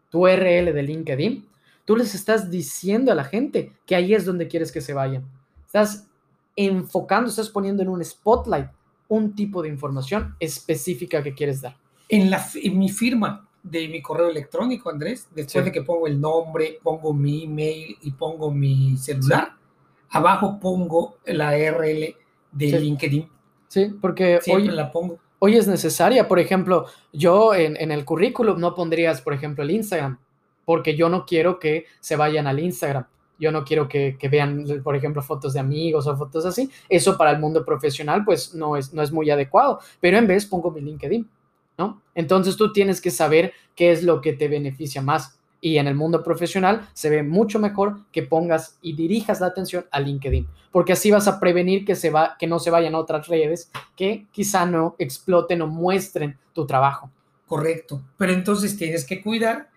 tu 0.09 0.25
URL 0.25 0.73
de 0.73 0.83
LinkedIn, 0.83 1.47
tú 1.85 1.95
les 1.95 2.15
estás 2.15 2.49
diciendo 2.49 3.11
a 3.11 3.15
la 3.15 3.23
gente 3.23 3.73
que 3.85 3.95
ahí 3.95 4.13
es 4.13 4.25
donde 4.25 4.47
quieres 4.47 4.71
que 4.71 4.81
se 4.81 4.93
vayan. 4.93 5.25
Estás 5.65 6.07
enfocando, 6.55 7.29
estás 7.29 7.49
poniendo 7.49 7.83
en 7.83 7.89
un 7.89 8.03
spotlight 8.03 8.67
un 9.07 9.35
tipo 9.35 9.61
de 9.61 9.69
información 9.69 10.35
específica 10.39 11.21
que 11.21 11.33
quieres 11.33 11.61
dar. 11.61 11.77
En, 12.07 12.29
la, 12.29 12.45
en 12.55 12.79
mi 12.79 12.89
firma 12.89 13.49
de 13.63 13.87
mi 13.87 14.01
correo 14.01 14.29
electrónico, 14.29 14.89
Andrés, 14.89 15.27
después 15.35 15.63
Sí. 15.63 15.69
de 15.69 15.71
que 15.71 15.81
pongo 15.83 16.07
el 16.07 16.19
nombre, 16.19 16.79
pongo 16.81 17.13
mi 17.13 17.43
email 17.43 17.97
y 18.01 18.11
pongo 18.11 18.51
mi 18.51 18.97
celular, 18.97 19.53
abajo 20.09 20.59
pongo 20.59 21.17
la 21.25 21.51
URL 21.51 22.15
de 22.51 22.69
Sí. 22.69 22.77
LinkedIn 22.79 23.29
Sí, 23.67 23.85
porque 24.01 24.39
hoy 24.51 24.67
la 24.67 24.91
pongo. 24.91 25.17
Hoy 25.39 25.55
es 25.55 25.65
necesaria. 25.65 26.27
Por 26.27 26.39
ejemplo, 26.39 26.87
yo 27.13 27.55
en, 27.55 27.77
en 27.77 27.91
el 27.91 28.03
currículum 28.03 28.59
no 28.59 28.75
pondrías, 28.75 29.21
por 29.21 29.33
ejemplo, 29.33 29.63
el 29.63 29.71
Instagram, 29.71 30.19
porque 30.65 30.97
yo 30.97 31.07
no 31.07 31.25
quiero 31.25 31.57
que 31.57 31.85
se 32.01 32.17
vayan 32.17 32.47
al 32.47 32.59
Instagram. 32.59 33.05
Yo 33.39 33.51
no 33.51 33.63
quiero 33.63 33.87
que, 33.87 34.17
que, 34.19 34.27
vean, 34.27 34.65
por 34.83 34.95
ejemplo, 34.95 35.21
fotos 35.23 35.53
de 35.53 35.61
amigos 35.61 36.05
o 36.05 36.15
fotos 36.17 36.45
así. 36.45 36.69
Eso 36.89 37.17
para 37.17 37.31
el 37.31 37.39
mundo 37.39 37.63
profesional, 37.63 38.23
pues 38.25 38.53
no 38.53 38.75
es, 38.75 38.93
no 38.93 39.01
es 39.01 39.11
muy 39.11 39.29
adecuado. 39.31 39.79
Pero 40.01 40.17
en 40.17 40.27
vez 40.27 40.45
pongo 40.45 40.69
mi 40.69 40.81
LinkedIn, 40.81 41.27
¿no? 41.81 41.99
Entonces 42.13 42.57
tú 42.57 42.71
tienes 42.71 43.01
que 43.01 43.09
saber 43.09 43.53
qué 43.75 43.91
es 43.91 44.03
lo 44.03 44.21
que 44.21 44.33
te 44.33 44.47
beneficia 44.47 45.01
más. 45.01 45.39
Y 45.59 45.77
en 45.77 45.87
el 45.87 45.95
mundo 45.95 46.23
profesional 46.23 46.87
se 46.93 47.09
ve 47.09 47.23
mucho 47.23 47.57
mejor 47.59 48.01
que 48.11 48.21
pongas 48.21 48.77
y 48.83 48.93
dirijas 48.93 49.41
la 49.41 49.47
atención 49.47 49.85
a 49.91 49.99
LinkedIn, 49.99 50.47
porque 50.71 50.93
así 50.93 51.09
vas 51.09 51.27
a 51.27 51.39
prevenir 51.39 51.83
que, 51.83 51.95
se 51.95 52.11
va, 52.11 52.35
que 52.39 52.45
no 52.45 52.59
se 52.59 52.69
vayan 52.69 52.93
a 52.93 52.99
otras 52.99 53.27
redes 53.27 53.71
que 53.95 54.27
quizá 54.31 54.65
no 54.65 54.95
exploten 54.99 55.61
o 55.63 55.67
muestren 55.67 56.37
tu 56.53 56.67
trabajo. 56.67 57.09
Correcto, 57.47 58.01
pero 58.17 58.33
entonces 58.33 58.77
tienes 58.77 59.03
que 59.05 59.21
cuidar 59.21 59.69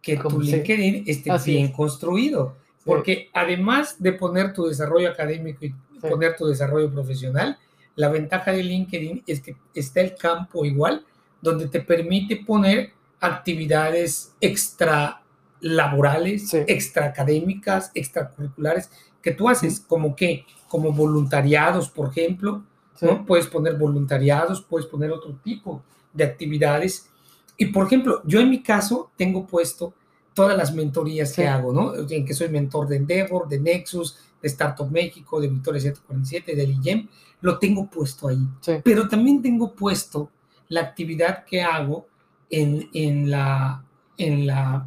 que 0.00 0.16
tu 0.16 0.40
LinkedIn 0.40 1.04
esté 1.06 1.30
bien 1.44 1.72
construido, 1.72 2.56
porque 2.84 3.28
además 3.32 3.96
de 3.98 4.12
poner 4.12 4.52
tu 4.52 4.66
desarrollo 4.66 5.10
académico 5.10 5.64
y 5.66 5.74
poner 6.00 6.36
tu 6.36 6.46
desarrollo 6.46 6.90
profesional, 6.90 7.58
la 7.96 8.08
ventaja 8.08 8.52
de 8.52 8.62
LinkedIn 8.62 9.24
es 9.26 9.40
que 9.40 9.56
está 9.74 10.00
el 10.00 10.14
campo 10.14 10.64
igual, 10.64 11.04
donde 11.40 11.68
te 11.68 11.80
permite 11.80 12.36
poner 12.36 12.92
actividades 13.20 14.34
extra 14.40 15.22
laborales, 15.60 16.54
extraacadémicas, 16.54 17.90
extracurriculares 17.94 18.90
que 19.20 19.32
tú 19.32 19.48
haces, 19.48 19.80
como 19.80 20.14
que, 20.14 20.44
como 20.68 20.92
voluntariados, 20.92 21.88
por 21.88 22.10
ejemplo, 22.10 22.62
¿no? 23.00 23.24
Puedes 23.26 23.46
poner 23.46 23.76
voluntariados, 23.76 24.62
puedes 24.62 24.86
poner 24.86 25.10
otro 25.10 25.36
tipo 25.42 25.82
de 26.12 26.24
actividades. 26.24 27.08
Y 27.56 27.66
por 27.66 27.86
ejemplo, 27.86 28.22
yo 28.24 28.40
en 28.40 28.50
mi 28.50 28.62
caso 28.62 29.10
tengo 29.16 29.46
puesto 29.46 29.94
todas 30.34 30.56
las 30.56 30.72
mentorías 30.72 31.32
que 31.32 31.48
hago, 31.48 31.72
¿no? 31.72 31.94
En 31.96 32.24
que 32.24 32.34
soy 32.34 32.48
mentor 32.48 32.86
de 32.86 32.96
Endeavor, 32.96 33.48
de 33.48 33.58
Nexus, 33.58 34.18
de 34.40 34.48
Startup 34.48 34.88
México, 34.88 35.40
de 35.40 35.48
Victoria 35.48 35.80
747, 35.80 36.54
de 36.54 36.64
IGEM, 36.64 37.08
lo 37.40 37.58
tengo 37.58 37.86
puesto 37.86 38.28
ahí. 38.28 38.38
Pero 38.84 39.08
también 39.08 39.42
tengo 39.42 39.72
puesto 39.72 40.30
la 40.68 40.80
actividad 40.80 41.44
que 41.44 41.62
hago 41.62 42.06
en, 42.50 42.88
en, 42.92 43.30
la, 43.30 43.84
en 44.16 44.46
la 44.46 44.86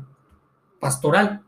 pastoral, 0.79 1.41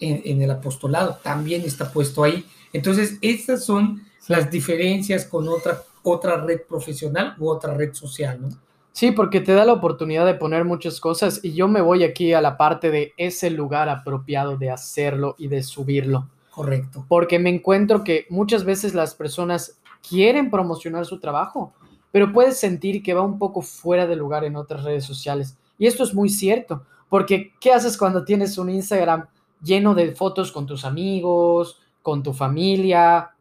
en, 0.00 0.42
el 0.42 0.50
apostolado, 0.50 1.18
también 1.22 1.62
está 1.62 1.90
puesto 1.90 2.24
ahí. 2.24 2.44
Entonces, 2.72 3.18
estas 3.22 3.64
son 3.64 4.02
las 4.28 4.50
diferencias 4.50 5.24
con 5.24 5.48
otra, 5.48 5.82
otra 6.02 6.36
red 6.36 6.62
profesional 6.68 7.34
u 7.38 7.48
otra 7.48 7.74
red 7.74 7.94
social, 7.94 8.42
¿no? 8.42 8.48
Sí, 8.92 9.10
porque 9.10 9.42
te 9.42 9.52
da 9.52 9.66
la 9.66 9.74
oportunidad 9.74 10.24
de 10.24 10.32
poner 10.32 10.64
muchas 10.64 11.00
cosas 11.00 11.40
y 11.42 11.52
yo 11.52 11.68
me 11.68 11.82
voy 11.82 12.02
aquí 12.02 12.32
a 12.32 12.40
la 12.40 12.56
parte 12.56 12.90
de 12.90 13.12
ese 13.18 13.50
lugar 13.50 13.90
apropiado 13.90 14.56
de 14.56 14.70
hacerlo 14.70 15.34
y 15.36 15.48
de 15.48 15.62
subirlo. 15.62 16.30
Correcto. 16.50 17.04
Porque 17.06 17.38
me 17.38 17.50
encuentro 17.50 18.02
que 18.02 18.24
muchas 18.30 18.64
veces 18.64 18.94
las 18.94 19.14
personas 19.14 19.78
quieren 20.08 20.50
promocionar 20.50 21.04
su 21.04 21.20
trabajo, 21.20 21.74
pero 22.16 22.32
puedes 22.32 22.58
sentir 22.58 23.02
que 23.02 23.12
va 23.12 23.20
un 23.20 23.38
poco 23.38 23.60
fuera 23.60 24.06
de 24.06 24.16
lugar 24.16 24.42
en 24.42 24.56
otras 24.56 24.84
redes 24.84 25.04
sociales. 25.04 25.58
Y 25.76 25.86
esto 25.86 26.02
es 26.02 26.14
muy 26.14 26.30
cierto, 26.30 26.86
porque, 27.10 27.52
¿qué 27.60 27.74
haces 27.74 27.98
cuando 27.98 28.24
tienes 28.24 28.56
un 28.56 28.70
Instagram 28.70 29.26
lleno 29.62 29.94
de 29.94 30.12
fotos 30.12 30.50
con 30.50 30.64
tus 30.64 30.86
amigos, 30.86 31.78
con 32.00 32.22
tu 32.22 32.32
familia? 32.32 33.32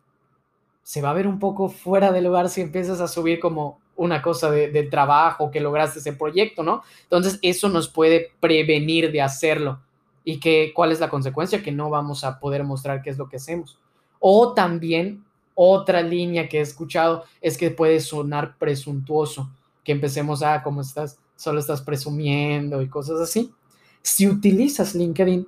Se 0.83 1.01
va 1.01 1.11
a 1.11 1.13
ver 1.13 1.25
un 1.25 1.39
poco 1.39 1.69
fuera 1.69 2.11
de 2.11 2.21
lugar 2.21 2.49
si 2.49 2.59
empiezas 2.59 2.99
a 2.99 3.07
subir 3.07 3.39
como 3.39 3.79
una 3.95 4.21
cosa 4.21 4.51
de, 4.51 4.83
trabajo, 4.83 5.51
que 5.51 5.61
lograste 5.61 5.99
ese 5.99 6.11
proyecto, 6.11 6.61
¿no? 6.61 6.83
Entonces, 7.03 7.39
eso 7.41 7.69
nos 7.69 7.87
puede 7.87 8.33
prevenir 8.41 9.09
de 9.09 9.21
hacerlo. 9.21 9.79
¿Y 10.25 10.41
que, 10.41 10.73
cuál 10.75 10.91
es 10.91 10.99
la 10.99 11.09
consecuencia? 11.09 11.63
Que 11.63 11.71
no 11.71 11.89
vamos 11.89 12.25
a 12.25 12.41
poder 12.41 12.65
mostrar 12.65 13.01
qué 13.01 13.09
es 13.09 13.17
lo 13.17 13.29
que 13.29 13.37
hacemos. 13.37 13.79
O 14.19 14.53
también, 14.53 15.23
otra 15.55 16.01
línea 16.01 16.47
que 16.47 16.59
he 16.59 16.61
escuchado 16.61 17.23
es 17.41 17.57
que 17.57 17.71
puede 17.71 17.99
sonar 17.99 18.57
presuntuoso, 18.57 19.49
que 19.83 19.93
empecemos 19.93 20.43
a, 20.43 20.61
¿cómo 20.61 20.81
estás? 20.81 21.17
solo 21.35 21.59
estás 21.59 21.81
presumiendo 21.81 22.81
y 22.81 22.87
cosas 22.87 23.19
así. 23.19 23.53
Si 24.01 24.27
utilizas 24.27 24.95
LinkedIn, 24.95 25.47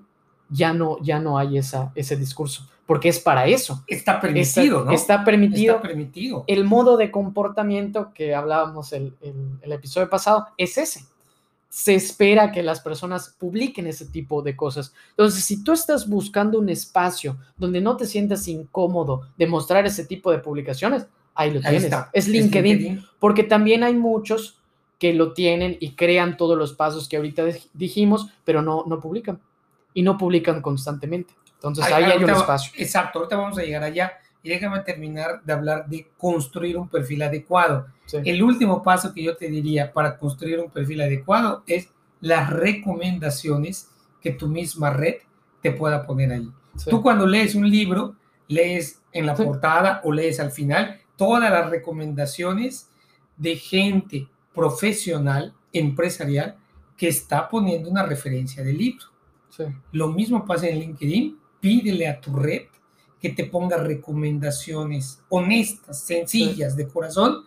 ya 0.49 0.73
no, 0.73 0.97
ya 1.01 1.19
no 1.19 1.37
hay 1.37 1.57
esa, 1.57 1.91
ese 1.95 2.15
discurso, 2.15 2.67
porque 2.85 3.09
es 3.09 3.19
para 3.19 3.47
eso. 3.47 3.83
Está 3.87 4.19
permitido, 4.19 4.85
¿no? 4.85 4.91
Está 4.91 5.23
permitido. 5.23 5.75
Está 5.75 5.87
permitido. 5.87 6.43
El 6.47 6.63
modo 6.63 6.97
de 6.97 7.11
comportamiento 7.11 8.11
que 8.13 8.33
hablábamos 8.33 8.93
el, 8.93 9.13
el, 9.61 9.71
episodio 9.71 10.09
pasado 10.09 10.47
es 10.57 10.77
ese. 10.77 11.05
Se 11.69 11.95
espera 11.95 12.51
que 12.51 12.63
las 12.63 12.79
personas 12.79 13.35
publiquen 13.37 13.87
ese 13.87 14.05
tipo 14.05 14.41
de 14.41 14.55
cosas. 14.55 14.93
Entonces, 15.11 15.43
si 15.43 15.63
tú 15.63 15.73
estás 15.73 16.07
buscando 16.07 16.59
un 16.59 16.69
espacio 16.69 17.37
donde 17.57 17.81
no 17.81 17.97
te 17.97 18.05
sientas 18.05 18.47
incómodo 18.47 19.27
de 19.37 19.47
mostrar 19.47 19.85
ese 19.85 20.05
tipo 20.05 20.31
de 20.31 20.39
publicaciones, 20.39 21.07
ahí 21.35 21.51
lo 21.51 21.61
tienes. 21.61 21.91
Es 22.13 22.27
LinkedIn, 22.27 22.71
es 22.71 22.81
LinkedIn, 22.81 23.05
porque 23.19 23.43
también 23.43 23.83
hay 23.83 23.93
muchos 23.93 24.59
que 24.99 25.13
lo 25.13 25.33
tienen 25.33 25.77
y 25.79 25.91
crean 25.91 26.37
todos 26.37 26.57
los 26.57 26.73
pasos 26.73 27.07
que 27.07 27.17
ahorita 27.17 27.43
dijimos, 27.73 28.29
pero 28.43 28.61
no, 28.61 28.83
no 28.87 28.99
publican 28.99 29.39
y 29.93 30.01
no 30.01 30.17
publican 30.17 30.61
constantemente. 30.61 31.33
Entonces 31.53 31.85
ahí 31.85 32.03
hay 32.05 32.23
un 32.23 32.29
espacio. 32.29 32.71
Exacto, 32.75 33.19
ahorita 33.19 33.35
vamos 33.35 33.57
a 33.57 33.61
llegar 33.61 33.83
allá 33.83 34.13
y 34.47 34.49
déjame 34.49 34.79
terminar 34.79 35.43
de 35.43 35.51
hablar 35.51 35.89
de 35.89 36.07
construir 36.17 36.77
un 36.77 36.87
perfil 36.87 37.21
adecuado. 37.21 37.87
El 38.13 38.41
último 38.41 38.81
paso 38.81 39.13
que 39.13 39.21
yo 39.21 39.35
te 39.35 39.49
diría 39.49 39.91
para 39.91 40.17
construir 40.17 40.61
un 40.61 40.71
perfil 40.71 41.01
adecuado 41.01 41.63
es 41.67 41.89
las 42.21 42.49
recomendaciones 42.49 43.89
que 44.21 44.31
tu 44.31 44.47
misma 44.47 44.91
red 44.91 45.15
te 45.61 45.71
pueda 45.71 46.07
poner 46.07 46.31
ahí. 46.31 46.49
Tú 46.89 47.01
cuando 47.01 47.27
lees 47.27 47.55
un 47.55 47.69
libro, 47.69 48.15
lees 48.47 49.01
en 49.11 49.25
la 49.25 49.35
portada 49.35 49.99
o 50.05 50.13
lees 50.13 50.39
al 50.39 50.51
final 50.51 50.97
todas 51.17 51.51
las 51.51 51.69
recomendaciones 51.69 52.89
de 53.35 53.57
gente 53.57 54.29
profesional, 54.55 55.53
empresarial, 55.73 56.55
que 56.95 57.09
está 57.09 57.49
poniendo 57.49 57.89
una 57.89 58.03
referencia 58.03 58.63
del 58.63 58.77
libro. 58.77 59.07
Lo 59.91 60.07
mismo 60.07 60.45
pasa 60.45 60.69
en 60.69 60.79
LinkedIn, 60.79 61.37
pídele 61.59 62.07
a 62.07 62.21
tu 62.21 62.33
red 62.33 62.61
que 63.27 63.43
te 63.43 63.49
ponga 63.49 63.77
recomendaciones 63.77 65.19
honestas, 65.27 65.99
sencillas, 65.99 66.77
de 66.77 66.87
corazón, 66.87 67.43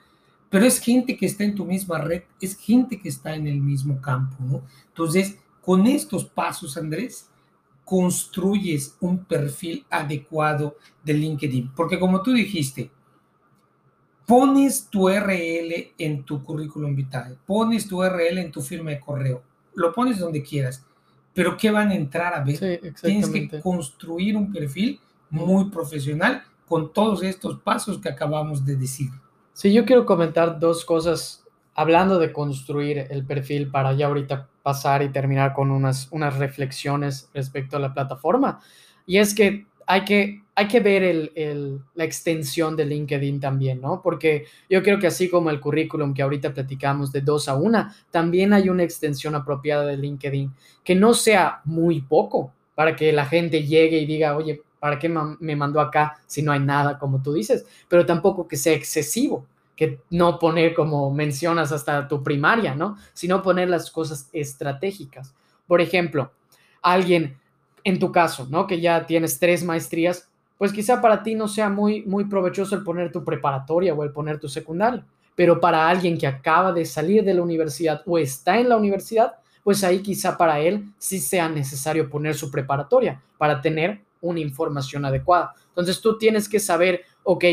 pero 0.50 0.66
es 0.66 0.78
gente 0.78 1.16
que 1.16 1.26
está 1.26 1.44
en 1.44 1.54
tu 1.54 1.64
misma 1.64 1.98
red, 1.98 2.22
es 2.40 2.56
gente 2.56 3.00
que 3.00 3.08
está 3.08 3.34
en 3.34 3.46
el 3.46 3.60
mismo 3.60 4.00
campo, 4.00 4.36
¿no? 4.40 4.62
Entonces, 4.88 5.38
con 5.62 5.86
estos 5.86 6.26
pasos, 6.26 6.76
Andrés, 6.76 7.28
construyes 7.84 8.94
un 9.00 9.24
perfil 9.24 9.86
adecuado 9.88 10.76
de 11.02 11.14
LinkedIn, 11.14 11.72
porque 11.74 11.98
como 11.98 12.22
tú 12.22 12.32
dijiste, 12.32 12.90
pones 14.26 14.86
tu 14.88 15.08
URL 15.08 15.92
en 15.96 16.24
tu 16.24 16.44
currículum 16.44 16.94
vitae, 16.94 17.36
pones 17.46 17.88
tu 17.88 18.00
URL 18.00 18.38
en 18.38 18.52
tu 18.52 18.60
firma 18.60 18.90
de 18.90 19.00
correo, 19.00 19.42
lo 19.74 19.94
pones 19.94 20.18
donde 20.18 20.42
quieras, 20.42 20.84
pero 21.32 21.56
¿qué 21.56 21.70
van 21.70 21.88
a 21.88 21.94
entrar 21.94 22.34
a 22.34 22.44
ver? 22.44 22.92
Tienes 23.00 23.28
que 23.30 23.60
construir 23.60 24.36
un 24.36 24.52
perfil 24.52 25.00
muy 25.30 25.70
profesional 25.70 26.42
con 26.66 26.92
todos 26.92 27.22
estos 27.22 27.58
pasos 27.60 27.98
que 27.98 28.08
acabamos 28.08 28.64
de 28.64 28.76
decir. 28.76 29.10
Sí, 29.52 29.72
yo 29.72 29.84
quiero 29.84 30.06
comentar 30.06 30.58
dos 30.58 30.84
cosas 30.84 31.44
hablando 31.74 32.18
de 32.18 32.32
construir 32.32 33.06
el 33.10 33.24
perfil 33.24 33.70
para 33.70 33.92
ya 33.92 34.06
ahorita 34.06 34.48
pasar 34.62 35.02
y 35.02 35.08
terminar 35.08 35.52
con 35.52 35.70
unas, 35.70 36.08
unas 36.10 36.36
reflexiones 36.36 37.28
respecto 37.32 37.76
a 37.76 37.80
la 37.80 37.94
plataforma. 37.94 38.60
Y 39.06 39.18
es 39.18 39.34
que 39.34 39.66
hay 39.86 40.04
que, 40.04 40.42
hay 40.54 40.68
que 40.68 40.80
ver 40.80 41.02
el, 41.02 41.80
la 41.94 42.04
extensión 42.04 42.76
de 42.76 42.84
LinkedIn 42.84 43.40
también, 43.40 43.80
¿no? 43.80 44.00
Porque 44.02 44.44
yo 44.68 44.82
creo 44.82 45.00
que 45.00 45.08
así 45.08 45.28
como 45.28 45.50
el 45.50 45.58
currículum 45.58 46.14
que 46.14 46.22
ahorita 46.22 46.54
platicamos 46.54 47.10
de 47.10 47.22
dos 47.22 47.48
a 47.48 47.56
una, 47.56 47.96
también 48.10 48.52
hay 48.52 48.68
una 48.68 48.84
extensión 48.84 49.34
apropiada 49.34 49.84
de 49.86 49.96
LinkedIn, 49.96 50.52
que 50.84 50.94
no 50.94 51.14
sea 51.14 51.60
muy 51.64 52.02
poco 52.02 52.52
para 52.76 52.94
que 52.94 53.12
la 53.12 53.26
gente 53.26 53.66
llegue 53.66 53.98
y 53.98 54.06
diga, 54.06 54.36
oye, 54.36 54.62
¿para 54.80 54.98
qué 54.98 55.08
me 55.08 55.56
mandó 55.56 55.80
acá 55.80 56.18
si 56.26 56.42
no 56.42 56.50
hay 56.50 56.60
nada, 56.60 56.98
como 56.98 57.22
tú 57.22 57.34
dices? 57.34 57.64
Pero 57.88 58.04
tampoco 58.04 58.48
que 58.48 58.56
sea 58.56 58.72
excesivo, 58.72 59.46
que 59.76 60.00
no 60.10 60.38
poner 60.38 60.74
como 60.74 61.12
mencionas 61.12 61.70
hasta 61.70 62.08
tu 62.08 62.22
primaria, 62.22 62.74
¿no? 62.74 62.96
Sino 63.12 63.42
poner 63.42 63.68
las 63.68 63.90
cosas 63.90 64.28
estratégicas. 64.32 65.34
Por 65.66 65.80
ejemplo, 65.80 66.32
alguien 66.82 67.36
en 67.84 67.98
tu 67.98 68.10
caso, 68.10 68.46
¿no? 68.50 68.66
Que 68.66 68.80
ya 68.80 69.06
tienes 69.06 69.38
tres 69.38 69.64
maestrías, 69.64 70.28
pues 70.58 70.72
quizá 70.72 71.00
para 71.00 71.22
ti 71.22 71.34
no 71.34 71.48
sea 71.48 71.68
muy, 71.68 72.02
muy 72.02 72.24
provechoso 72.24 72.74
el 72.74 72.82
poner 72.82 73.10
tu 73.10 73.24
preparatoria 73.24 73.94
o 73.94 74.02
el 74.02 74.12
poner 74.12 74.38
tu 74.38 74.48
secundaria, 74.48 75.04
pero 75.34 75.60
para 75.60 75.88
alguien 75.88 76.18
que 76.18 76.26
acaba 76.26 76.72
de 76.72 76.84
salir 76.84 77.24
de 77.24 77.34
la 77.34 77.42
universidad 77.42 78.02
o 78.04 78.18
está 78.18 78.58
en 78.58 78.68
la 78.68 78.76
universidad, 78.76 79.36
pues 79.62 79.82
ahí 79.84 80.00
quizá 80.00 80.36
para 80.36 80.60
él 80.60 80.92
sí 80.98 81.18
sea 81.18 81.48
necesario 81.48 82.10
poner 82.10 82.34
su 82.34 82.50
preparatoria 82.50 83.22
para 83.38 83.60
tener 83.60 84.02
una 84.20 84.40
información 84.40 85.04
adecuada. 85.04 85.54
Entonces 85.68 86.00
tú 86.00 86.18
tienes 86.18 86.48
que 86.48 86.60
saber, 86.60 87.02
ok, 87.22 87.44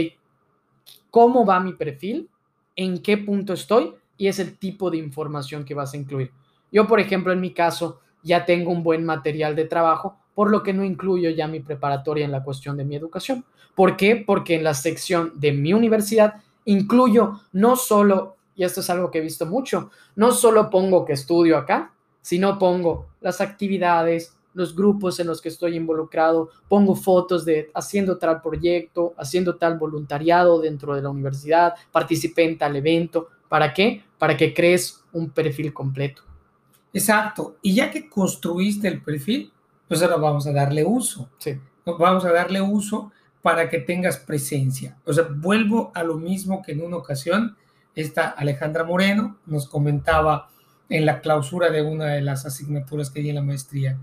¿cómo 1.10 1.46
va 1.46 1.60
mi 1.60 1.74
perfil? 1.74 2.30
en 2.78 3.00
qué 3.00 3.18
punto 3.18 3.54
estoy 3.54 3.94
y 4.18 4.28
es 4.28 4.40
el 4.40 4.58
tipo 4.58 4.90
de 4.90 4.98
información 4.98 5.66
que 5.66 5.74
vas 5.74 5.94
a 5.94 5.98
incluir. 5.98 6.32
Yo, 6.72 6.88
por 6.88 7.00
ejemplo, 7.02 7.34
en 7.34 7.42
mi 7.42 7.54
caso, 7.54 8.00
ya 8.24 8.46
tengo 8.46 8.72
un 8.72 8.84
buen 8.84 9.04
material 9.04 9.56
de 9.56 9.66
trabajo, 9.66 10.18
por 10.34 10.50
lo 10.50 10.64
que 10.64 10.74
no 10.74 10.86
incluyo 10.86 11.30
ya 11.32 11.48
mi 11.48 11.60
preparatoria 11.60 12.24
en 12.24 12.32
la 12.32 12.44
cuestión 12.44 12.78
de 12.78 12.86
mi 12.86 12.96
educación. 12.96 13.44
¿Por 13.76 13.98
qué? 13.98 14.16
Porque 14.16 14.56
en 14.56 14.64
la 14.64 14.74
sección 14.74 15.34
de 15.36 15.52
mi 15.52 15.74
universidad 15.74 16.36
incluyo 16.66 17.42
no 17.54 17.76
solo, 17.76 18.38
y 18.56 18.64
esto 18.64 18.82
es 18.82 18.90
algo 18.90 19.10
que 19.10 19.20
he 19.20 19.22
visto 19.22 19.46
mucho, 19.46 19.90
no 20.16 20.32
solo 20.32 20.70
pongo 20.70 21.06
que 21.06 21.14
estudio 21.14 21.58
acá, 21.58 21.94
sino 22.22 22.60
pongo 22.60 23.08
las 23.22 23.42
actividades, 23.42 24.37
los 24.58 24.76
grupos 24.76 25.20
en 25.20 25.28
los 25.28 25.40
que 25.40 25.50
estoy 25.50 25.76
involucrado, 25.76 26.50
pongo 26.68 26.96
fotos 26.96 27.46
de 27.46 27.70
haciendo 27.76 28.18
tal 28.18 28.42
proyecto, 28.42 29.14
haciendo 29.18 29.56
tal 29.56 29.78
voluntariado 29.78 30.60
dentro 30.60 30.96
de 30.96 31.04
la 31.04 31.10
universidad, 31.10 31.76
participé 31.92 32.46
en 32.46 32.58
tal 32.58 32.76
evento. 32.76 33.30
¿Para 33.48 33.72
qué? 33.74 34.04
Para 34.18 34.36
que 34.36 34.54
crees 34.54 35.04
un 35.14 35.30
perfil 35.30 35.72
completo. 35.74 36.24
Exacto. 36.92 37.58
Y 37.62 37.76
ya 37.76 37.92
que 37.92 38.10
construiste 38.10 38.88
el 38.88 39.04
perfil, 39.04 39.54
pues 39.88 40.02
ahora 40.02 40.18
vamos 40.18 40.48
a 40.48 40.52
darle 40.52 40.84
uso. 40.84 41.30
Sí. 41.38 41.58
Vamos 41.86 42.26
a 42.26 42.32
darle 42.32 42.60
uso 42.60 43.12
para 43.44 43.70
que 43.70 43.78
tengas 43.78 44.18
presencia. 44.18 44.98
O 45.06 45.14
sea, 45.14 45.28
vuelvo 45.30 45.92
a 45.94 46.04
lo 46.04 46.16
mismo 46.16 46.64
que 46.64 46.72
en 46.72 46.84
una 46.84 46.98
ocasión 46.98 47.56
esta 47.94 48.30
Alejandra 48.30 48.84
Moreno 48.84 49.38
nos 49.46 49.68
comentaba 49.68 50.50
en 50.90 51.06
la 51.06 51.22
clausura 51.22 51.70
de 51.70 51.84
una 51.84 52.06
de 52.08 52.22
las 52.22 52.46
asignaturas 52.46 53.12
que 53.12 53.22
di 53.22 53.30
en 53.30 53.36
la 53.36 53.42
maestría 53.42 53.98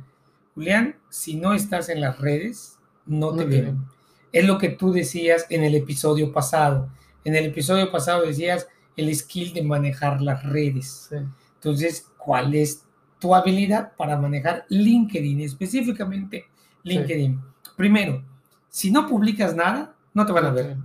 Julián, 0.55 0.97
si 1.09 1.37
no 1.37 1.55
estás 1.55 1.89
en 1.89 2.01
las 2.01 2.19
redes, 2.19 2.79
no 3.07 3.35
te 3.35 3.45
ven. 3.45 3.85
Es 4.33 4.47
lo 4.47 4.59
que 4.59 4.71
tú 4.71 4.93
decías 4.93 5.47
en 5.51 5.65
el 5.65 5.75
episodio 5.75 6.33
pasado. 6.33 6.89
En 7.25 7.35
el 7.35 7.47
episodio 7.47 7.91
pasado 7.91 8.27
decías 8.27 8.69
el 8.97 9.15
skill 9.15 9.53
de 9.53 9.63
manejar 9.63 10.21
las 10.21 10.43
redes. 10.45 11.11
Entonces, 11.55 12.09
¿cuál 12.17 12.55
es 12.55 12.85
tu 13.19 13.35
habilidad 13.35 13.93
para 13.97 14.19
manejar 14.19 14.65
LinkedIn, 14.69 15.41
específicamente 15.41 16.47
LinkedIn? 16.83 17.41
Primero, 17.77 18.23
si 18.69 18.91
no 18.91 19.09
publicas 19.09 19.55
nada, 19.55 19.95
no 20.13 20.25
te 20.25 20.33
van 20.33 20.47
a 20.47 20.51
ver. 20.51 20.77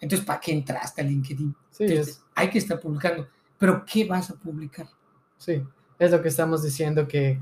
Entonces, 0.00 0.24
¿para 0.24 0.40
qué 0.40 0.52
entraste 0.52 1.02
a 1.02 1.04
LinkedIn? 1.04 1.54
Hay 2.34 2.50
que 2.50 2.58
estar 2.58 2.78
publicando. 2.78 3.26
Pero, 3.58 3.84
¿qué 3.84 4.04
vas 4.04 4.30
a 4.30 4.34
publicar? 4.34 4.88
Sí, 5.38 5.62
es 5.98 6.10
lo 6.10 6.22
que 6.22 6.28
estamos 6.28 6.62
diciendo 6.62 7.08
que 7.08 7.40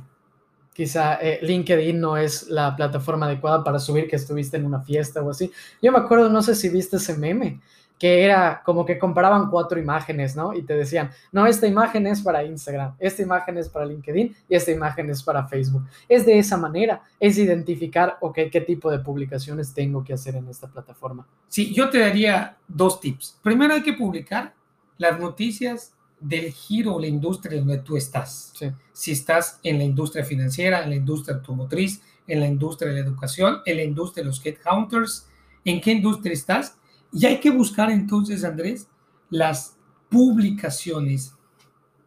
quizá 0.75 1.15
eh, 1.23 1.39
LinkedIn 1.41 1.99
no 1.99 2.17
es 2.19 2.49
la 2.49 2.77
plataforma 2.77 3.27
adecuada 3.27 3.65
para 3.65 3.79
subir 3.79 4.09
que 4.09 4.17
estuviste 4.17 4.59
en 4.59 4.67
una 4.67 4.81
fiesta 4.81 5.23
o 5.23 5.31
así. 5.31 5.51
Yo 5.81 5.93
me 5.93 5.99
acuerdo, 5.99 6.29
no 6.29 6.43
sé 6.43 6.55
si 6.55 6.69
viste 6.69 6.97
ese 6.97 7.17
meme, 7.17 7.61
que 7.99 8.25
era 8.25 8.61
como 8.65 8.85
que 8.85 8.99
comparaban 8.99 9.49
cuatro 9.49 9.79
imágenes, 9.79 10.35
¿no? 10.35 10.53
Y 10.53 10.63
te 10.63 10.75
decían, 10.75 11.11
no, 11.33 11.47
esta 11.47 11.67
imagen 11.67 12.07
es 12.09 12.21
para 12.21 12.45
Instagram, 12.45 12.97
esta 12.99 13.23
imagen 13.23 13.57
es 13.57 13.69
para 13.69 13.87
LinkedIn 13.87 14.37
y 14.49 14.55
esta 14.55 14.73
imagen 14.73 15.09
es 15.11 15.23
para 15.23 15.47
Facebook. 15.47 15.87
Es 16.09 16.27
de 16.27 16.39
esa 16.39 16.57
manera, 16.57 17.03
es 17.21 17.39
identificar, 17.39 18.19
ok, 18.21 18.41
qué 18.51 18.61
tipo 18.61 18.91
de 18.91 18.99
publicaciones 18.99 19.73
tengo 19.73 20.03
que 20.03 20.13
hacer 20.13 20.35
en 20.35 20.49
esta 20.49 20.67
plataforma. 20.67 21.27
Sí, 21.49 21.73
yo 21.73 21.89
te 21.89 22.01
daría 22.01 22.57
dos 22.67 23.01
tips. 23.01 23.39
Primero 23.43 23.75
hay 23.75 23.83
que 23.83 23.93
publicar 23.93 24.53
las 24.99 25.19
noticias 25.19 25.94
del 26.25 26.53
giro 26.53 26.95
o 26.95 27.01
la 27.01 27.07
industria 27.07 27.59
donde 27.59 27.79
tú 27.79 27.97
estás. 27.97 28.53
Si 28.93 29.13
estás 29.13 29.61
en 29.63 29.79
la 29.79 29.85
industria 29.85 30.25
financiera, 30.25 30.83
en 30.83 30.91
la 30.91 30.97
industria 30.97 31.37
automotriz, 31.37 32.01
en 32.27 32.41
la 32.41 32.47
industria 32.47 32.91
de 32.91 33.01
la 33.01 33.07
educación, 33.07 33.59
en 33.67 33.77
la 33.77 33.83
industria 33.83 34.23
de 34.23 34.29
los 34.29 34.45
headhunters, 34.45 35.29
¿en 35.65 35.81
qué 35.81 35.93
industria 35.93 36.33
estás? 36.33 36.77
Y 37.13 37.27
hay 37.27 37.39
que 37.39 37.51
buscar 37.51 37.91
entonces, 37.91 38.43
Andrés, 38.43 38.89
las 39.29 39.77
publicaciones 40.09 41.35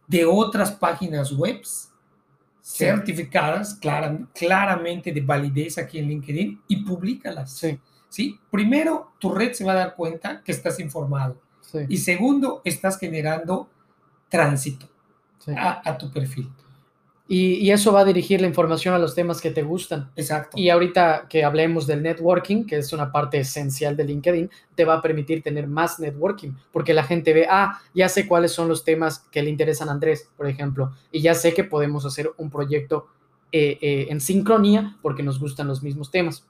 de 0.06 0.24
otras 0.24 0.72
páginas 0.72 1.32
web 1.32 1.60
certificadas 2.60 3.78
claramente 4.34 5.12
de 5.12 5.20
validez 5.20 5.78
aquí 5.78 5.98
en 5.98 6.08
LinkedIn 6.08 6.62
y 6.68 6.84
públicalas. 6.84 7.52
Sí. 7.52 7.78
¿sí? 8.08 8.38
Primero, 8.50 9.12
tu 9.18 9.32
red 9.32 9.52
se 9.52 9.64
va 9.64 9.72
a 9.72 9.76
dar 9.76 9.94
cuenta 9.94 10.42
que 10.42 10.52
estás 10.52 10.80
informado. 10.80 11.40
Y 11.88 11.98
segundo, 11.98 12.62
estás 12.64 12.98
generando 12.98 13.68
tránsito 14.28 14.88
a, 15.56 15.96
tu 15.96 16.10
perfil. 16.10 16.50
Y, 17.30 17.70
eso 17.70 17.92
va 17.92 18.00
a 18.00 18.04
dirigir 18.04 18.40
la 18.40 18.46
información 18.46 18.94
a 18.94 18.98
los 18.98 19.14
temas 19.14 19.40
que 19.40 19.50
te 19.50 19.62
gustan. 19.62 20.10
Exacto. 20.16 20.56
Y 20.58 20.70
ahorita 20.70 21.26
que 21.28 21.44
hablemos 21.44 21.86
del 21.86 22.02
networking, 22.02 22.64
que 22.64 22.78
es 22.78 22.92
una 22.92 23.12
parte 23.12 23.38
esencial 23.38 23.96
de 23.96 24.04
LinkedIn, 24.04 24.50
te 24.74 24.84
va 24.84 24.94
a 24.94 25.02
permitir 25.02 25.42
tener 25.42 25.66
más 25.66 26.00
networking, 26.00 26.52
porque 26.72 26.94
la 26.94 27.04
gente 27.04 27.34
ve, 27.34 27.46
ah, 27.48 27.80
ya 27.94 28.08
sé 28.08 28.26
cuáles 28.26 28.52
son 28.52 28.68
los 28.68 28.82
temas 28.82 29.20
que 29.30 29.42
le 29.42 29.50
interesan 29.50 29.90
a 29.90 29.92
Andrés, 29.92 30.30
por 30.36 30.46
ejemplo, 30.46 30.92
y 31.12 31.20
ya 31.20 31.34
sé 31.34 31.52
que 31.52 31.64
podemos 31.64 32.06
hacer 32.06 32.30
un 32.38 32.50
proyecto 32.50 33.08
eh, 33.52 33.78
eh, 33.80 34.06
en 34.10 34.20
sincronía 34.20 34.96
porque 35.00 35.22
nos 35.22 35.38
gustan 35.38 35.68
los 35.68 35.82
mismos 35.82 36.10
temas. 36.10 36.46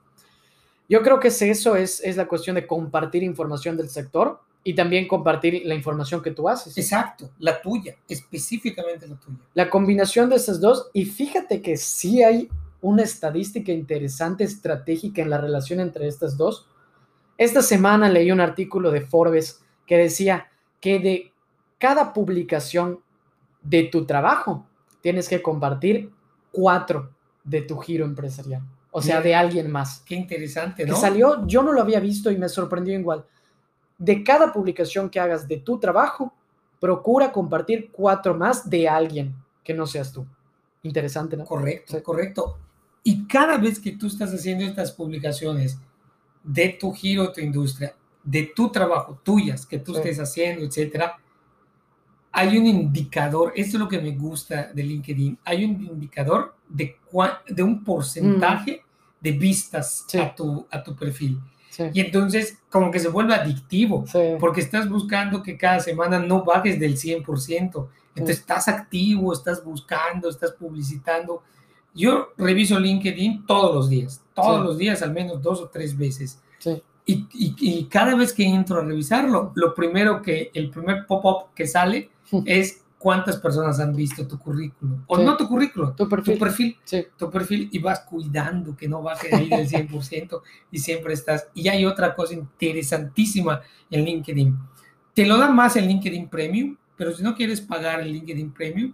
Yo 0.88 1.02
creo 1.02 1.20
que 1.20 1.28
eso, 1.28 1.76
es, 1.76 2.00
es 2.02 2.16
la 2.16 2.26
cuestión 2.26 2.56
de 2.56 2.66
compartir 2.66 3.22
información 3.22 3.76
del 3.76 3.88
sector 3.88 4.40
y 4.64 4.74
también 4.74 5.08
compartir 5.08 5.62
la 5.64 5.74
información 5.74 6.22
que 6.22 6.32
tú 6.32 6.48
haces. 6.48 6.76
Exacto, 6.76 7.30
la 7.38 7.60
tuya, 7.60 7.96
específicamente 8.08 9.06
la 9.06 9.16
tuya. 9.16 9.38
La 9.54 9.70
combinación 9.70 10.28
de 10.28 10.36
esas 10.36 10.60
dos, 10.60 10.90
y 10.92 11.04
fíjate 11.04 11.62
que 11.62 11.76
sí 11.76 12.22
hay 12.22 12.48
una 12.80 13.02
estadística 13.02 13.72
interesante, 13.72 14.44
estratégica 14.44 15.22
en 15.22 15.30
la 15.30 15.38
relación 15.38 15.80
entre 15.80 16.06
estas 16.06 16.36
dos. 16.36 16.66
Esta 17.36 17.62
semana 17.62 18.08
leí 18.08 18.30
un 18.30 18.40
artículo 18.40 18.90
de 18.90 19.00
Forbes 19.00 19.62
que 19.86 19.96
decía 19.96 20.48
que 20.80 20.98
de 20.98 21.32
cada 21.78 22.12
publicación 22.12 23.00
de 23.62 23.84
tu 23.84 24.04
trabajo 24.06 24.66
tienes 25.00 25.28
que 25.28 25.40
compartir 25.40 26.10
cuatro 26.52 27.12
de 27.44 27.62
tu 27.62 27.78
giro 27.78 28.04
empresarial, 28.04 28.62
o 28.90 29.00
sea, 29.00 29.20
de 29.20 29.34
alguien 29.34 29.70
más. 29.70 30.02
Qué 30.04 30.14
interesante, 30.14 30.84
¿no? 30.84 30.94
Que 30.94 31.00
salió, 31.00 31.46
yo 31.46 31.62
no 31.62 31.72
lo 31.72 31.80
había 31.80 32.00
visto 32.00 32.30
y 32.30 32.36
me 32.36 32.48
sorprendió 32.48 32.98
igual 32.98 33.24
de 33.98 34.22
cada 34.22 34.52
publicación 34.52 35.10
que 35.10 35.20
hagas 35.20 35.46
de 35.46 35.58
tu 35.58 35.78
trabajo, 35.78 36.32
procura 36.80 37.32
compartir 37.32 37.90
cuatro 37.90 38.34
más 38.34 38.68
de 38.70 38.88
alguien 38.88 39.34
que 39.64 39.74
no 39.74 39.86
seas 39.86 40.12
tú. 40.12 40.24
Interesante, 40.82 41.36
¿no? 41.36 41.44
Correcto, 41.44 42.00
correcto. 42.02 42.58
Y 43.02 43.26
cada 43.26 43.58
vez 43.58 43.80
que 43.80 43.92
tú 43.92 44.06
estás 44.06 44.32
haciendo 44.32 44.64
estas 44.64 44.92
publicaciones 44.92 45.78
de 46.42 46.70
tu 46.70 46.92
giro, 46.92 47.32
tu 47.32 47.40
industria, 47.40 47.94
de 48.22 48.52
tu 48.54 48.70
trabajo, 48.70 49.20
tuyas, 49.22 49.66
que 49.66 49.78
tú 49.78 49.96
estés 49.96 50.18
haciendo, 50.20 50.64
etcétera, 50.64 51.18
hay 52.30 52.56
un 52.56 52.66
indicador, 52.66 53.52
esto 53.56 53.76
es 53.76 53.80
lo 53.80 53.88
que 53.88 54.00
me 54.00 54.12
gusta 54.12 54.70
de 54.72 54.82
LinkedIn, 54.82 55.38
hay 55.44 55.64
un 55.64 55.82
indicador 55.82 56.54
de, 56.68 56.96
de 57.48 57.62
un 57.62 57.82
porcentaje 57.82 58.82
mm. 58.84 59.24
de 59.24 59.32
vistas 59.32 60.06
a, 60.20 60.34
tu, 60.34 60.66
a 60.70 60.82
tu 60.82 60.94
perfil. 60.94 61.40
Y 61.92 62.00
entonces 62.00 62.58
como 62.70 62.90
que 62.90 62.98
se 62.98 63.08
vuelve 63.08 63.34
adictivo, 63.34 64.04
porque 64.40 64.60
estás 64.60 64.88
buscando 64.88 65.42
que 65.42 65.56
cada 65.56 65.80
semana 65.80 66.18
no 66.18 66.44
bajes 66.44 66.78
del 66.80 66.96
100%. 66.96 67.88
Entonces 68.14 68.38
estás 68.40 68.68
activo, 68.68 69.32
estás 69.32 69.64
buscando, 69.64 70.28
estás 70.28 70.52
publicitando. 70.52 71.42
Yo 71.94 72.28
reviso 72.36 72.78
LinkedIn 72.78 73.46
todos 73.46 73.74
los 73.74 73.88
días, 73.88 74.22
todos 74.34 74.64
los 74.64 74.76
días, 74.76 75.02
al 75.02 75.12
menos 75.12 75.40
dos 75.42 75.60
o 75.60 75.68
tres 75.68 75.96
veces. 75.96 76.40
Y, 77.06 77.26
y, 77.32 77.84
cada 77.84 78.14
vez 78.14 78.34
que 78.34 78.44
entro 78.44 78.80
a 78.80 78.84
revisarlo, 78.84 79.52
lo 79.54 79.74
primero 79.74 80.20
que, 80.20 80.50
el 80.52 80.68
primer 80.68 81.06
pop-up 81.06 81.54
que 81.54 81.66
sale 81.66 82.10
es 82.44 82.82
cuántas 82.98 83.36
personas 83.36 83.78
han 83.78 83.94
visto 83.94 84.26
tu 84.26 84.38
currículum. 84.38 85.04
O 85.06 85.18
no 85.18 85.36
tu 85.36 85.48
currículum, 85.48 85.94
tu 85.94 86.08
perfil. 86.08 86.34
Tu 86.34 86.40
perfil, 86.40 86.76
tu 87.16 87.30
perfil 87.30 87.68
y 87.72 87.78
vas 87.78 88.00
cuidando 88.00 88.76
que 88.76 88.88
no 88.88 89.02
baje 89.02 89.34
ahí 89.34 89.48
del 89.48 89.68
100% 89.88 90.42
y 90.70 90.78
siempre 90.78 91.14
estás. 91.14 91.48
Y 91.54 91.68
hay 91.68 91.86
otra 91.86 92.14
cosa 92.14 92.34
interesantísima 92.34 93.62
en 93.90 94.04
LinkedIn. 94.04 94.58
Te 95.14 95.24
lo 95.26 95.38
da 95.38 95.48
más 95.50 95.76
el 95.76 95.86
LinkedIn 95.86 96.28
Premium, 96.28 96.76
pero 96.96 97.14
si 97.14 97.22
no 97.22 97.34
quieres 97.34 97.60
pagar 97.60 98.00
el 98.00 98.12
LinkedIn 98.12 98.52
Premium, 98.52 98.92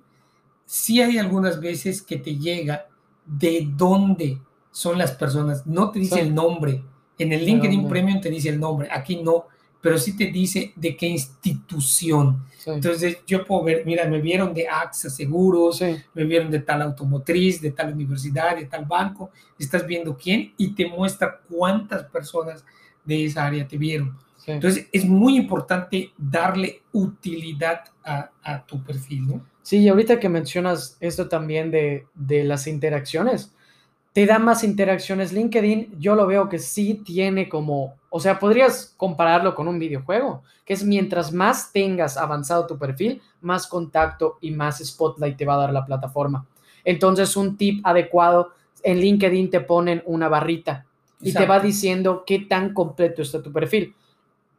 sí 0.65 1.01
hay 1.01 1.19
algunas 1.19 1.61
veces 1.61 2.03
que 2.03 2.19
te 2.19 2.37
llega 2.37 2.87
de 3.25 3.69
dónde 3.75 4.41
son 4.71 4.99
las 4.99 5.13
personas. 5.13 5.67
No 5.67 5.91
te 5.91 5.99
dice 5.99 6.21
el 6.21 6.35
nombre. 6.35 6.85
En 7.19 7.33
el 7.33 7.45
LinkedIn 7.45 7.89
Premium 7.89 8.21
te 8.21 8.29
dice 8.29 8.51
el 8.51 8.61
nombre. 8.61 8.89
Aquí 8.91 9.23
no 9.23 9.47
pero 9.85 9.99
sí 9.99 10.17
te 10.17 10.29
dice 10.29 10.73
de 10.77 10.97
qué 10.97 11.07
institución. 11.07 12.43
Entonces 12.65 13.19
yo 13.27 13.45
puedo 13.45 13.65
ver, 13.65 13.85
mira, 13.85 14.09
me 14.09 14.19
vieron 14.19 14.55
de 14.55 14.67
AXA 14.67 15.11
Seguros, 15.11 15.79
me 16.15 16.25
vieron 16.25 16.51
de 16.51 16.61
tal 16.61 16.81
automotriz, 16.81 17.61
de 17.61 17.71
tal 17.71 17.93
universidad, 17.93 18.57
de 18.57 18.65
tal 18.65 18.87
banco, 18.87 19.31
estás 19.59 19.87
viendo 19.87 20.17
quién 20.17 20.55
y 20.57 20.75
te 20.75 20.89
muestra 20.89 21.39
cuántas 21.51 22.05
personas 22.05 22.65
de 23.05 23.27
esa 23.27 23.45
área 23.45 23.69
te 23.69 23.77
vieron. 23.77 24.17
Entonces 24.47 24.87
es 24.91 25.05
muy 25.05 25.37
importante 25.37 26.13
darle 26.17 26.81
utilidad 26.91 27.83
a, 28.03 28.31
a, 28.43 28.65
tu 28.65 28.83
perfil, 28.83 29.27
¿no? 29.27 29.47
Sí, 29.61 29.81
y 29.81 29.89
ahorita 29.89 30.19
que 30.19 30.31
mencionas 30.31 30.97
esto 30.99 31.29
también 31.29 31.71
de, 31.71 32.07
de 32.15 32.45
las 32.45 32.67
interacciones, 32.67 33.53
te 34.15 34.27
da 34.27 34.39
más 34.39 34.63
interacciones. 34.63 35.33
LinkedIn, 35.33 35.97
yo 35.99 36.15
lo 36.15 36.27
veo 36.27 36.49
que 36.49 36.61
sí 36.61 37.03
tiene 37.05 37.49
como, 37.49 37.97
o 38.11 38.21
sea, 38.21 38.39
podrías 38.39 38.95
compararlo 38.97 39.57
con 39.57 39.67
un 39.67 39.81
videojuego, 39.81 40.45
que 40.65 40.73
es 40.73 40.85
mientras 40.85 41.33
más 41.33 41.73
tengas 41.73 42.17
avanzado 42.17 42.65
tu 42.67 42.79
perfil, 42.79 43.21
más 43.41 43.67
contacto 43.67 44.39
y 44.41 44.53
más 44.53 44.79
spotlight 44.79 45.37
te 45.37 45.45
va 45.45 45.55
a 45.55 45.59
dar 45.59 45.73
la 45.73 45.85
plataforma. 45.85 46.47
Entonces, 46.85 47.37
un 47.37 47.57
tip 47.57 47.85
adecuado, 47.85 48.53
en 48.85 49.01
LinkedIn 49.01 49.51
te 49.51 49.61
ponen 49.61 50.03
una 50.07 50.29
barrita 50.29 50.87
y 51.21 51.33
te 51.33 51.47
va 51.47 51.59
diciendo 51.59 52.23
qué 52.25 52.39
tan 52.39 52.73
completo 52.73 53.21
está 53.21 53.43
tu 53.43 53.51
perfil. 53.53 53.97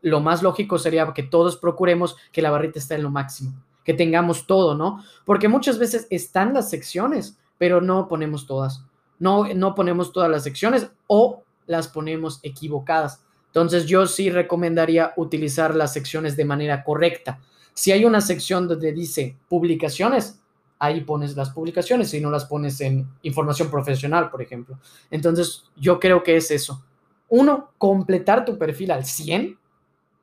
Lo 0.01 0.19
más 0.19 0.43
lógico 0.43 0.77
sería 0.77 1.13
que 1.13 1.23
todos 1.23 1.55
procuremos 1.55 2.17
que 2.33 2.41
la 2.41 2.51
barrita 2.51 2.79
esté 2.79 2.95
en 2.95 3.03
lo 3.03 3.09
máximo, 3.09 3.53
que 3.85 3.93
tengamos 3.93 4.47
todo, 4.47 4.75
¿no? 4.75 5.01
Porque 5.23 5.47
muchas 5.47 5.79
veces 5.79 6.07
están 6.09 6.53
las 6.53 6.69
secciones, 6.69 7.37
pero 7.57 7.79
no 7.79 8.09
ponemos 8.09 8.47
todas 8.47 8.83
no, 9.19 9.53
no 9.53 9.75
ponemos 9.75 10.11
todas 10.11 10.29
las 10.29 10.43
secciones 10.43 10.89
o 11.07 11.43
las 11.67 11.87
ponemos 11.87 12.39
equivocadas. 12.43 13.23
Entonces 13.47 13.85
yo 13.85 14.05
sí 14.05 14.29
recomendaría 14.29 15.13
utilizar 15.15 15.75
las 15.75 15.93
secciones 15.93 16.35
de 16.35 16.45
manera 16.45 16.83
correcta. 16.83 17.39
Si 17.73 17.91
hay 17.91 18.05
una 18.05 18.21
sección 18.21 18.67
donde 18.67 18.91
dice 18.91 19.37
publicaciones, 19.47 20.41
ahí 20.79 21.01
pones 21.01 21.35
las 21.35 21.51
publicaciones 21.51 22.13
y 22.13 22.21
no 22.21 22.29
las 22.29 22.45
pones 22.45 22.79
en 22.81 23.07
información 23.23 23.69
profesional, 23.71 24.29
por 24.29 24.41
ejemplo. 24.41 24.79
Entonces 25.09 25.63
yo 25.75 25.99
creo 25.99 26.23
que 26.23 26.37
es 26.37 26.51
eso. 26.51 26.83
Uno, 27.29 27.71
completar 27.77 28.45
tu 28.45 28.57
perfil 28.57 28.91
al 28.91 29.05
100, 29.05 29.57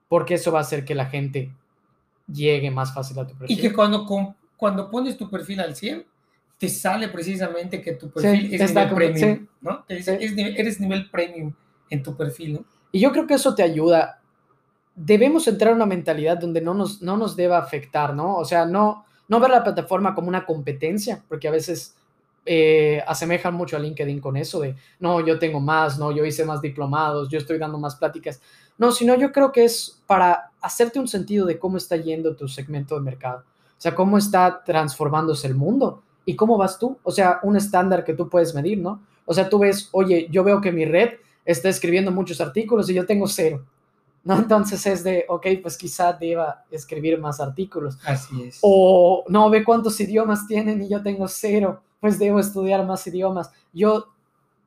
porque 0.09 0.35
eso 0.35 0.53
va 0.53 0.59
a 0.59 0.63
hacer 0.63 0.85
que 0.85 0.95
la 0.95 1.07
gente 1.07 1.55
llegue 2.27 2.71
más 2.71 2.95
fácil 2.95 3.19
a 3.19 3.27
tu 3.27 3.35
perfil. 3.37 3.59
Y 3.59 3.61
que 3.61 3.73
cuando, 3.73 4.07
cuando 4.57 4.91
pones 4.91 5.17
tu 5.17 5.29
perfil 5.29 5.61
al 5.61 5.75
100, 5.75 6.07
te 6.63 6.69
sale 6.69 7.09
precisamente 7.09 7.83
que 7.83 7.95
tu 7.95 8.09
perfil 8.09 8.55
es 8.55 8.73
nivel 8.73 8.95
premium, 8.95 9.49
¿no? 9.63 9.85
eres 9.89 10.79
nivel 10.79 11.11
premium 11.11 11.53
en 11.91 12.03
tu 12.05 12.17
perfil, 12.17 12.53
¿no? 12.53 12.65
Y 12.93 13.01
yo 13.01 13.11
creo 13.11 13.27
que 13.27 13.35
eso 13.35 13.53
te 13.53 13.65
ayuda. 13.65 14.21
Debemos 14.95 15.49
entrar 15.49 15.73
en 15.73 15.79
una 15.79 15.87
mentalidad 15.87 16.39
donde 16.39 16.61
no 16.61 16.73
nos, 16.73 17.03
no 17.03 17.17
nos 17.17 17.35
deba 17.35 17.59
afectar, 17.59 18.15
¿no? 18.15 18.37
O 18.37 18.45
sea, 18.45 18.65
no, 18.65 19.05
no 19.27 19.41
ver 19.41 19.51
la 19.51 19.65
plataforma 19.65 20.15
como 20.15 20.29
una 20.29 20.47
competencia, 20.47 21.25
porque 21.29 21.49
a 21.49 21.51
veces 21.51 21.97
eh, 22.47 23.03
asemejan 23.09 23.55
mucho 23.55 23.77
a 23.77 23.81
LinkedIn 23.81 24.21
con 24.21 24.37
eso 24.37 24.61
de, 24.61 24.77
no, 25.01 25.19
yo 25.27 25.41
tengo 25.41 25.59
más, 25.59 25.99
no, 25.99 26.13
yo 26.13 26.25
hice 26.25 26.45
más 26.45 26.63
diplomados, 26.63 27.29
yo 27.29 27.39
estoy 27.39 27.59
dando 27.59 27.77
más 27.77 27.97
pláticas. 27.97 28.41
No, 28.79 28.93
sino 28.93 29.17
yo 29.17 29.33
creo 29.33 29.51
que 29.51 29.65
es 29.65 30.01
para 30.07 30.53
hacerte 30.61 31.01
un 31.01 31.09
sentido 31.09 31.45
de 31.45 31.59
cómo 31.59 31.77
está 31.77 31.97
yendo 31.97 32.37
tu 32.37 32.47
segmento 32.47 32.95
de 32.95 33.01
mercado, 33.01 33.41
o 33.41 33.81
sea, 33.83 33.97
cómo 33.97 34.17
está 34.17 34.63
transformándose 34.63 35.49
el 35.49 35.57
mundo 35.57 36.05
¿Y 36.25 36.37
cómo 36.37 36.57
vas 36.57 36.79
tú? 36.79 36.99
O 37.03 37.11
sea, 37.11 37.41
un 37.43 37.57
estándar 37.57 38.05
que 38.05 38.15
tú 38.15 38.29
puedes 38.29 38.55
medir, 38.55 38.79
¿no? 38.79 39.03
O 39.25 39.35
sea, 39.35 39.49
tú 39.49 39.59
ves, 39.59 39.89
oye, 39.93 40.29
yo 40.31 40.45
veo 40.45 40.61
que 40.61 40.73
mi 40.73 40.85
red 40.85 41.11
está 41.45 41.69
escribiendo 41.69 42.11
muchos 42.11 42.41
artículos 42.41 42.89
y 42.91 42.95
yo 42.95 43.07
tengo 43.07 43.27
cero. 43.27 43.65
¿no? 44.25 44.39
Entonces 44.39 44.87
es 44.87 45.05
de, 45.05 45.25
ok, 45.29 45.47
pues 45.63 45.77
quizá 45.77 46.13
deba 46.13 46.65
escribir 46.71 47.19
más 47.19 47.41
artículos. 47.41 47.99
Así 48.05 48.43
es. 48.43 48.59
O 48.63 49.25
no, 49.29 49.51
ve 49.51 49.65
cuántos 49.65 49.99
idiomas 50.01 50.47
tienen 50.47 50.83
y 50.83 50.89
yo 50.89 51.03
tengo 51.03 51.27
cero, 51.29 51.83
pues 52.01 52.19
debo 52.19 52.39
estudiar 52.39 52.87
más 52.87 53.07
idiomas. 53.07 53.51
Yo 53.73 54.09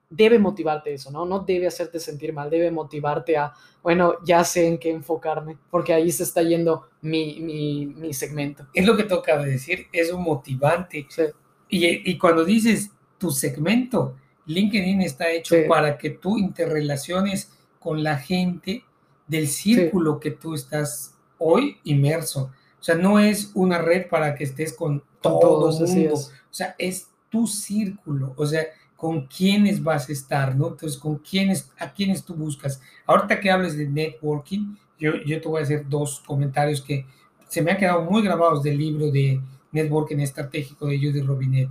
debe 0.10 0.40
motivarte 0.40 0.94
eso, 0.94 1.12
¿no? 1.12 1.26
No 1.26 1.40
debe 1.40 1.68
hacerte 1.68 2.00
sentir 2.00 2.34
mal, 2.34 2.50
debe 2.50 2.70
motivarte 2.70 3.38
a, 3.38 3.54
bueno, 3.82 4.16
ya 4.24 4.44
sé 4.44 4.68
en 4.68 4.78
qué 4.78 4.92
enfocarme, 4.92 5.58
porque 5.70 5.94
ahí 5.94 6.12
se 6.12 6.24
está 6.24 6.42
yendo 6.42 6.88
mi, 7.02 7.40
mi, 7.42 7.86
mi 7.86 8.14
segmento. 8.14 8.68
Es 8.74 8.86
lo 8.86 8.96
que 8.96 9.04
toca 9.04 9.38
decir, 9.38 9.88
es 9.92 10.12
un 10.12 10.24
motivante. 10.24 11.06
Sí. 11.10 11.24
Y, 11.70 12.18
cuando 12.18 12.46
dices 12.46 12.92
tu 13.18 13.32
segmento, 13.32 14.16
LinkedIn 14.46 15.02
está 15.02 15.30
hecho 15.32 15.56
para 15.68 15.98
que 15.98 16.12
tú 16.12 16.38
interrelaciones 16.38 17.52
con 17.80 18.04
la 18.04 18.18
gente 18.18 18.84
del 19.28 19.48
círculo 19.48 20.20
que 20.20 20.32
tú 20.32 20.54
estás 20.54 21.16
hoy 21.38 21.78
inmerso. 21.84 22.52
O 22.80 22.84
sea, 22.84 22.96
no 22.96 23.20
es 23.20 23.52
una 23.56 23.80
red 23.80 24.08
para 24.08 24.36
que 24.36 24.44
estés 24.44 24.74
con, 24.74 25.04
todo 25.22 25.72
el 25.72 25.88
mundo. 25.88 26.14
O 26.14 26.54
sea, 26.54 26.76
es 26.78 27.08
tu 27.30 27.48
círculo. 27.48 28.34
O 28.38 28.46
sea, 28.46 28.64
con 28.96 29.28
quiénes 29.28 29.84
vas 29.84 30.08
a 30.08 30.12
estar, 30.12 30.56
¿no? 30.56 30.68
Entonces, 30.68 30.98
con 30.98 31.18
quiénes, 31.18 31.72
a 31.80 31.92
quiénes 31.92 32.24
tú 32.24 32.36
buscas. 32.36 32.80
Ahorita 33.06 33.40
que 33.40 33.52
hables 33.52 33.76
de 33.78 33.88
networking, 33.88 34.76
yo, 35.00 35.16
yo 35.26 35.42
te 35.42 35.48
voy 35.48 35.60
a 35.60 35.64
hacer 35.64 35.88
dos 35.90 36.22
comentarios 36.26 36.82
que 36.82 37.06
se 37.48 37.62
me 37.62 37.72
han 37.72 37.78
quedado 37.78 38.04
muy 38.04 38.22
grabados 38.22 38.64
del 38.64 38.78
libro 38.78 39.12
de 39.12 39.42
Networking 39.76 40.20
Estratégico 40.20 40.88
de 40.88 40.98
Judy 40.98 41.22
Robinet. 41.22 41.70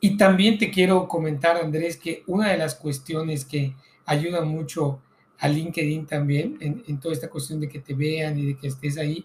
Y 0.00 0.16
también 0.16 0.58
te 0.58 0.70
quiero 0.70 1.08
comentar, 1.08 1.56
Andrés, 1.56 1.96
que 1.96 2.22
una 2.26 2.48
de 2.48 2.58
las 2.58 2.74
cuestiones 2.74 3.44
que 3.44 3.74
ayuda 4.06 4.42
mucho 4.42 5.00
a 5.38 5.48
LinkedIn 5.48 6.06
también, 6.06 6.58
en, 6.60 7.00
toda 7.00 7.14
esta 7.14 7.28
cuestión 7.28 7.60
de 7.60 7.68
que 7.68 7.80
te 7.80 7.94
vean 7.94 8.38
y 8.38 8.46
de 8.46 8.56
que 8.56 8.68
estés 8.68 8.98
ahí, 8.98 9.24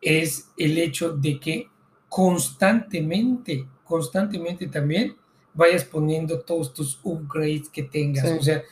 es 0.00 0.50
el 0.56 0.78
hecho 0.78 1.12
de 1.12 1.40
que 1.40 1.68
constantemente, 2.08 3.66
constantemente 3.84 4.66
también 4.68 5.16
vayas 5.54 5.84
poniendo 5.84 6.40
todos 6.40 6.72
tus 6.74 7.00
upgrades 7.02 7.68
que 7.68 7.82
tengas. 7.82 8.30
O 8.38 8.42
sea, 8.42 8.62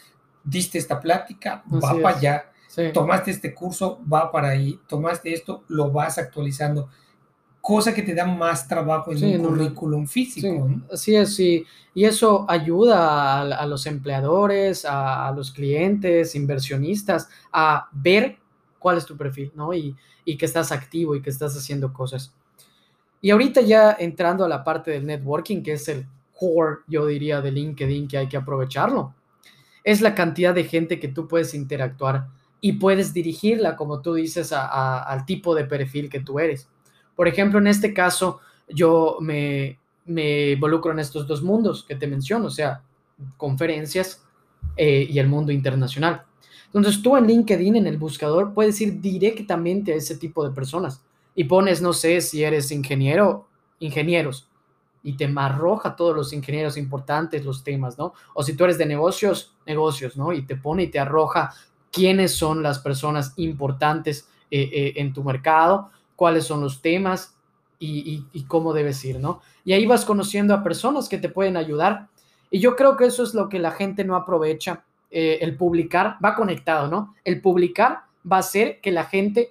diste 0.43 0.79
esta 0.79 1.01
plática, 1.01 1.65
va 1.73 2.01
para 2.01 2.17
allá. 2.17 2.53
Tomaste 2.93 3.31
este 3.31 3.55
curso, 3.55 4.01
va 4.11 4.31
para 4.31 4.49
ahí. 4.49 4.79
Tomaste 4.87 5.33
esto, 5.33 5.65
lo 5.69 5.91
vas 5.91 6.19
actualizando 6.19 6.89
cosa 7.65 7.95
que 7.95 8.03
te 8.03 8.15
da 8.15 8.27
más 8.27 8.69
trabajo 8.69 9.11
en 9.11 9.41
un 9.41 9.47
currículum 9.47 10.07
físico. 10.07 10.69
Así 10.93 11.17
es, 11.17 11.35
sí. 11.35 11.65
Y 11.95 12.05
eso 12.05 12.45
ayuda 12.47 13.41
a, 13.41 13.67
los 13.67 13.87
empleadores, 13.87 14.85
a, 14.87 15.33
los 15.35 15.51
clientes, 15.51 16.35
inversionistas, 16.35 17.27
a 17.51 17.89
ver 17.91 18.37
cuál 18.79 18.99
es 18.99 19.07
tu 19.07 19.17
perfil, 19.17 19.51
¿no? 19.55 19.73
Y, 19.73 19.97
y, 20.27 20.37
que 20.37 20.45
estás 20.45 20.73
activo 20.73 21.17
y 21.17 21.23
que 21.23 21.31
estás 21.31 21.57
haciendo 21.57 21.91
cosas. 21.91 22.35
Y 23.23 23.31
ahorita 23.31 23.63
ya 23.63 23.97
entrando 23.99 24.45
a 24.45 24.49
la 24.49 24.63
parte 24.63 24.91
del 24.91 25.07
networking, 25.07 25.63
que 25.63 25.73
es 25.73 25.89
el 25.89 26.07
core, 26.35 26.81
yo 26.87 27.07
diría, 27.07 27.41
de 27.41 27.51
LinkedIn, 27.51 28.09
que 28.09 28.19
hay 28.19 28.29
que 28.29 28.37
aprovecharlo, 28.37 29.15
es 29.85 30.03
la 30.03 30.15
cantidad 30.15 30.55
de 30.55 30.65
gente 30.65 31.01
que 31.01 31.09
tú 31.09 31.27
puedes 31.27 31.55
interactuar 31.55 32.29
y 32.61 32.75
puedes 32.75 33.15
dirigirla, 33.15 33.75
como 33.75 34.03
tú 34.03 34.13
dices, 34.13 34.53
al 34.53 35.25
tipo 35.25 35.55
de 35.55 35.65
perfil 35.65 36.11
que 36.11 36.21
tú 36.21 36.39
eres. 36.39 36.69
Por 37.17 37.29
ejemplo, 37.29 37.59
en 37.59 37.67
este 37.67 37.95
caso, 37.95 38.41
yo 38.69 39.19
me, 39.21 39.79
involucro 40.07 40.93
en 40.93 40.99
estos 40.99 41.27
dos 41.27 41.43
mundos 41.43 41.85
que 41.85 41.95
te 41.95 42.07
menciono, 42.07 42.47
o 42.47 42.51
sea, 42.51 42.83
conferencias 43.37 44.23
eh, 44.77 45.07
y 45.09 45.19
el 45.19 45.29
mundo 45.29 45.53
internacional. 45.53 46.25
Entonces, 46.67 47.01
tú 47.03 47.17
en 47.17 47.27
LinkedIn, 47.27 47.77
en 47.77 47.87
el 47.87 47.99
buscador, 47.99 48.53
puedes 48.53 48.81
ir 48.81 49.01
directamente 49.01 49.93
a 49.93 49.97
ese 49.97 50.17
tipo 50.17 50.47
de 50.47 50.55
personas 50.55 51.03
y 51.35 51.45
pones, 51.45 51.81
no 51.81 51.93
sé, 51.93 52.21
si 52.21 52.43
eres 52.43 52.71
ingeniero, 52.73 53.47
ingenieros, 53.79 54.49
y 55.03 55.17
te 55.17 55.27
arroja 55.27 55.95
todos 55.95 56.17
los 56.17 56.33
ingenieros 56.33 56.77
importantes, 56.77 57.45
los 57.45 57.63
temas, 57.63 57.99
¿no? 57.99 58.15
O 58.33 58.43
si 58.43 58.57
tú 58.57 58.65
eres 58.65 58.79
de 58.79 58.87
negocios, 58.87 59.55
negocios, 59.67 60.17
¿no? 60.17 60.33
Y 60.33 60.43
te 60.47 60.57
pone 60.57 60.85
y 60.85 60.87
te 60.89 60.99
arroja 60.99 61.53
quiénes 61.93 62.35
son 62.35 62.63
las 62.63 62.79
personas 62.79 63.35
importantes 63.37 64.29
eh, 64.51 64.71
eh, 64.73 64.93
en 64.97 65.13
tu 65.13 65.23
mercado 65.23 65.91
cuáles 66.17 66.45
son 66.45 66.61
los 66.61 66.83
temas 66.83 67.35
y, 67.79 68.45
cómo 68.49 68.73
debes 68.73 69.05
ir, 69.05 69.21
¿no? 69.21 69.41
Y 69.65 69.73
ahí 69.73 69.87
vas 69.87 70.05
conociendo 70.05 70.55
a 70.55 70.63
personas 70.63 71.09
que 71.09 71.19
te 71.19 71.29
pueden 71.29 71.57
ayudar. 71.57 72.09
Y 72.51 72.61
yo 72.61 72.77
creo 72.77 72.97
que 72.97 73.07
eso 73.07 73.23
es 73.23 73.35
lo 73.35 73.49
que 73.49 73.59
la 73.59 73.73
gente 73.73 74.05
no 74.05 74.17
aprovecha. 74.17 74.85
Eh, 75.11 75.39
el 75.43 75.57
publicar 75.57 76.17
va 76.25 76.35
conectado, 76.35 76.89
¿no? 76.89 77.15
El 77.25 77.41
publicar 77.41 78.05
va 78.31 78.37
a 78.37 78.41
hacer 78.41 78.81
que 78.81 78.91
la 78.91 79.05
gente 79.05 79.51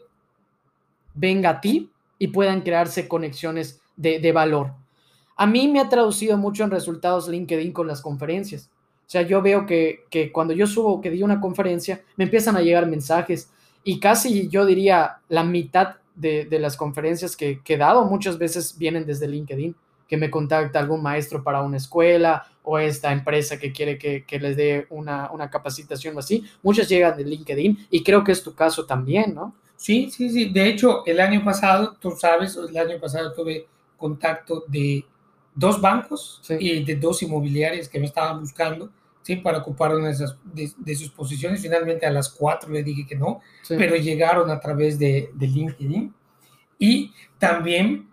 venga 1.14 1.52
a 1.52 1.62
ti 1.62 1.92
y 2.18 2.28
puedan 2.28 2.62
crearse 2.62 3.08
conexiones 3.08 3.82
de, 3.96 4.32
valor. 4.32 4.74
A 5.36 5.46
mí 5.46 5.68
me 5.68 5.80
ha 5.80 5.90
traducido 5.90 6.38
mucho 6.38 6.64
en 6.64 6.72
resultados 6.72 7.28
LinkedIn 7.28 7.72
con 7.72 7.88
las 7.88 8.02
conferencias. 8.02 8.70
O 9.06 9.10
sea, 9.14 9.22
yo 9.22 9.42
veo 9.42 9.66
que, 9.66 10.06
que, 10.10 10.32
cuando 10.32 10.54
yo 10.54 10.66
subo 10.66 11.02
que 11.02 11.12
di 11.12 11.22
una 11.22 11.40
conferencia, 11.40 12.02
me 12.16 12.24
empiezan 12.24 12.56
a 12.56 12.62
llegar 12.62 12.88
mensajes 12.88 13.52
y 13.84 14.00
casi 14.00 14.48
yo 14.48 14.66
diría 14.66 15.18
la 15.30 15.44
mitad 15.44 15.98
de, 16.16 16.48
las 16.60 16.78
conferencias 16.78 17.36
que, 17.36 17.60
he 17.66 17.78
dado 17.78 18.06
muchas 18.06 18.38
veces 18.38 18.78
vienen 18.78 19.06
desde 19.06 19.28
LinkedIn, 19.28 19.76
que 20.08 20.18
me 20.18 20.30
contacta 20.30 20.80
algún 20.80 21.02
maestro 21.02 21.44
para 21.44 21.62
una 21.62 21.78
escuela 21.78 22.46
o 22.64 22.78
esta 22.78 23.12
empresa 23.12 23.58
que 23.58 23.72
quiere 23.72 23.98
que, 23.98 24.40
les 24.40 24.56
dé 24.56 24.88
una, 24.90 25.50
capacitación 25.52 26.16
o 26.16 26.20
así. 26.20 26.44
Muchas 26.62 26.88
llegan 26.88 27.18
de 27.18 27.26
LinkedIn 27.26 27.88
y 27.90 28.04
creo 28.04 28.24
que 28.24 28.32
es 28.32 28.44
tu 28.44 28.54
caso 28.54 28.86
también, 28.86 29.34
¿no? 29.34 29.56
Sí, 29.76 30.10
sí, 30.12 30.30
sí. 30.30 30.50
De 30.50 30.68
hecho, 30.68 31.06
el 31.06 31.20
año 31.20 31.44
pasado, 31.44 31.98
tú 32.00 32.12
sabes, 32.12 32.56
el 32.56 32.78
año 32.78 33.00
pasado 33.00 33.34
tuve 33.34 33.68
contacto 33.98 34.64
de 34.68 35.04
dos 35.56 35.82
bancos 35.82 36.42
y 36.60 36.84
de 36.84 36.96
dos 36.96 37.22
inmobiliarias 37.22 37.90
que 37.90 38.00
me 38.00 38.06
estaban 38.06 38.40
buscando 38.40 38.90
¿sí? 39.24 39.38
para 39.38 39.58
ocupar 39.60 39.96
una 39.96 40.10
de, 40.10 40.96
sus 40.96 41.10
posiciones. 41.10 41.62
Finalmente 41.62 42.06
a 42.06 42.12
las 42.12 42.30
cuatro 42.30 42.72
le 42.72 42.84
dije 42.84 43.06
que 43.08 43.16
no, 43.16 43.42
pero 43.68 43.96
llegaron 43.96 44.52
a 44.52 44.60
través 44.60 45.00
de, 45.00 45.32
de, 45.34 45.48
LinkedIn. 45.48 46.14
Y 46.78 47.14
también 47.40 48.10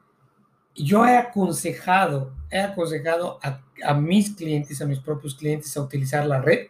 yo 0.74 1.06
he 1.06 1.16
aconsejado, 1.16 2.32
he 2.50 2.60
aconsejado 2.60 3.38
a, 3.42 3.60
a 3.84 3.94
mis 3.94 4.30
clientes, 4.30 4.80
a 4.80 4.86
mis 4.86 5.00
propios 5.00 5.34
clientes 5.34 5.76
a 5.76 5.82
utilizar 5.82 6.24
la 6.26 6.40
red. 6.40 6.68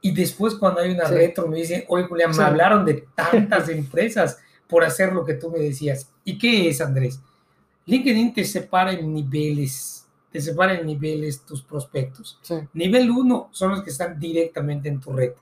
Y 0.00 0.12
después 0.12 0.54
cuando 0.54 0.80
hay 0.80 0.92
una 0.92 1.06
Sí. 1.06 1.14
retro 1.14 1.46
me 1.48 1.56
dicen, 1.58 1.84
oye 1.88 2.04
Julián, 2.04 2.32
Sí. 2.32 2.40
me 2.40 2.46
hablaron 2.46 2.84
de 2.84 3.06
tantas 3.14 3.68
empresas 3.68 4.38
por 4.68 4.84
hacer 4.84 5.12
lo 5.12 5.24
que 5.24 5.34
tú 5.34 5.50
me 5.50 5.58
decías. 5.58 6.10
¿Y 6.24 6.38
qué 6.38 6.68
es, 6.68 6.80
Andrés? 6.80 7.20
LinkedIn 7.86 8.34
te 8.34 8.44
separa 8.44 8.92
en 8.92 9.12
niveles, 9.12 9.97
te 10.30 10.40
separa 10.40 10.74
en 10.78 10.86
niveles 10.86 11.42
tus 11.42 11.62
prospectos. 11.62 12.38
Sí, 12.42 12.54
Nivel 12.74 13.10
1 13.10 13.48
son 13.52 13.70
los 13.70 13.82
que 13.82 13.90
están 13.90 14.18
directamente 14.18 14.88
en 14.88 15.00
tu 15.00 15.12
red. 15.12 15.32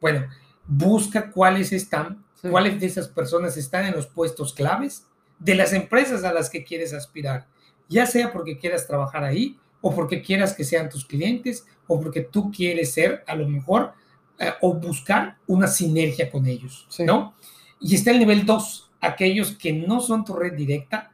Bueno, 0.00 0.26
busca 0.66 1.30
cuáles 1.30 1.72
están, 1.72 2.24
Sí. 2.40 2.48
cuáles 2.50 2.78
de 2.78 2.86
esas 2.86 3.08
personas 3.08 3.56
están 3.56 3.86
en 3.86 3.94
los 3.94 4.06
puestos 4.06 4.54
claves 4.54 5.04
de 5.40 5.54
las 5.56 5.72
empresas 5.72 6.22
a 6.24 6.32
las 6.32 6.48
que 6.50 6.62
quieres 6.64 6.92
aspirar, 6.92 7.46
ya 7.88 8.06
sea 8.06 8.32
porque 8.32 8.58
quieras 8.58 8.86
trabajar 8.86 9.24
ahí 9.24 9.58
o 9.80 9.92
porque 9.94 10.22
quieras 10.22 10.54
que 10.54 10.62
sean 10.64 10.88
tus 10.88 11.04
clientes 11.04 11.66
o 11.88 12.00
porque 12.00 12.20
tú 12.20 12.52
quieres 12.52 12.92
ser 12.92 13.24
a 13.26 13.34
lo 13.34 13.48
mejor 13.48 13.92
eh, 14.38 14.52
o 14.60 14.72
buscar 14.74 15.36
una 15.48 15.66
sinergia 15.66 16.30
con 16.30 16.46
ellos, 16.46 16.86
Sí. 16.88 17.02
¿no? 17.04 17.34
Y 17.80 17.96
está 17.96 18.12
el 18.12 18.20
nivel 18.20 18.46
2, 18.46 18.88
aquellos 19.00 19.52
que 19.56 19.72
no 19.72 20.00
son 20.00 20.24
tu 20.24 20.34
red 20.34 20.52
directa, 20.52 21.12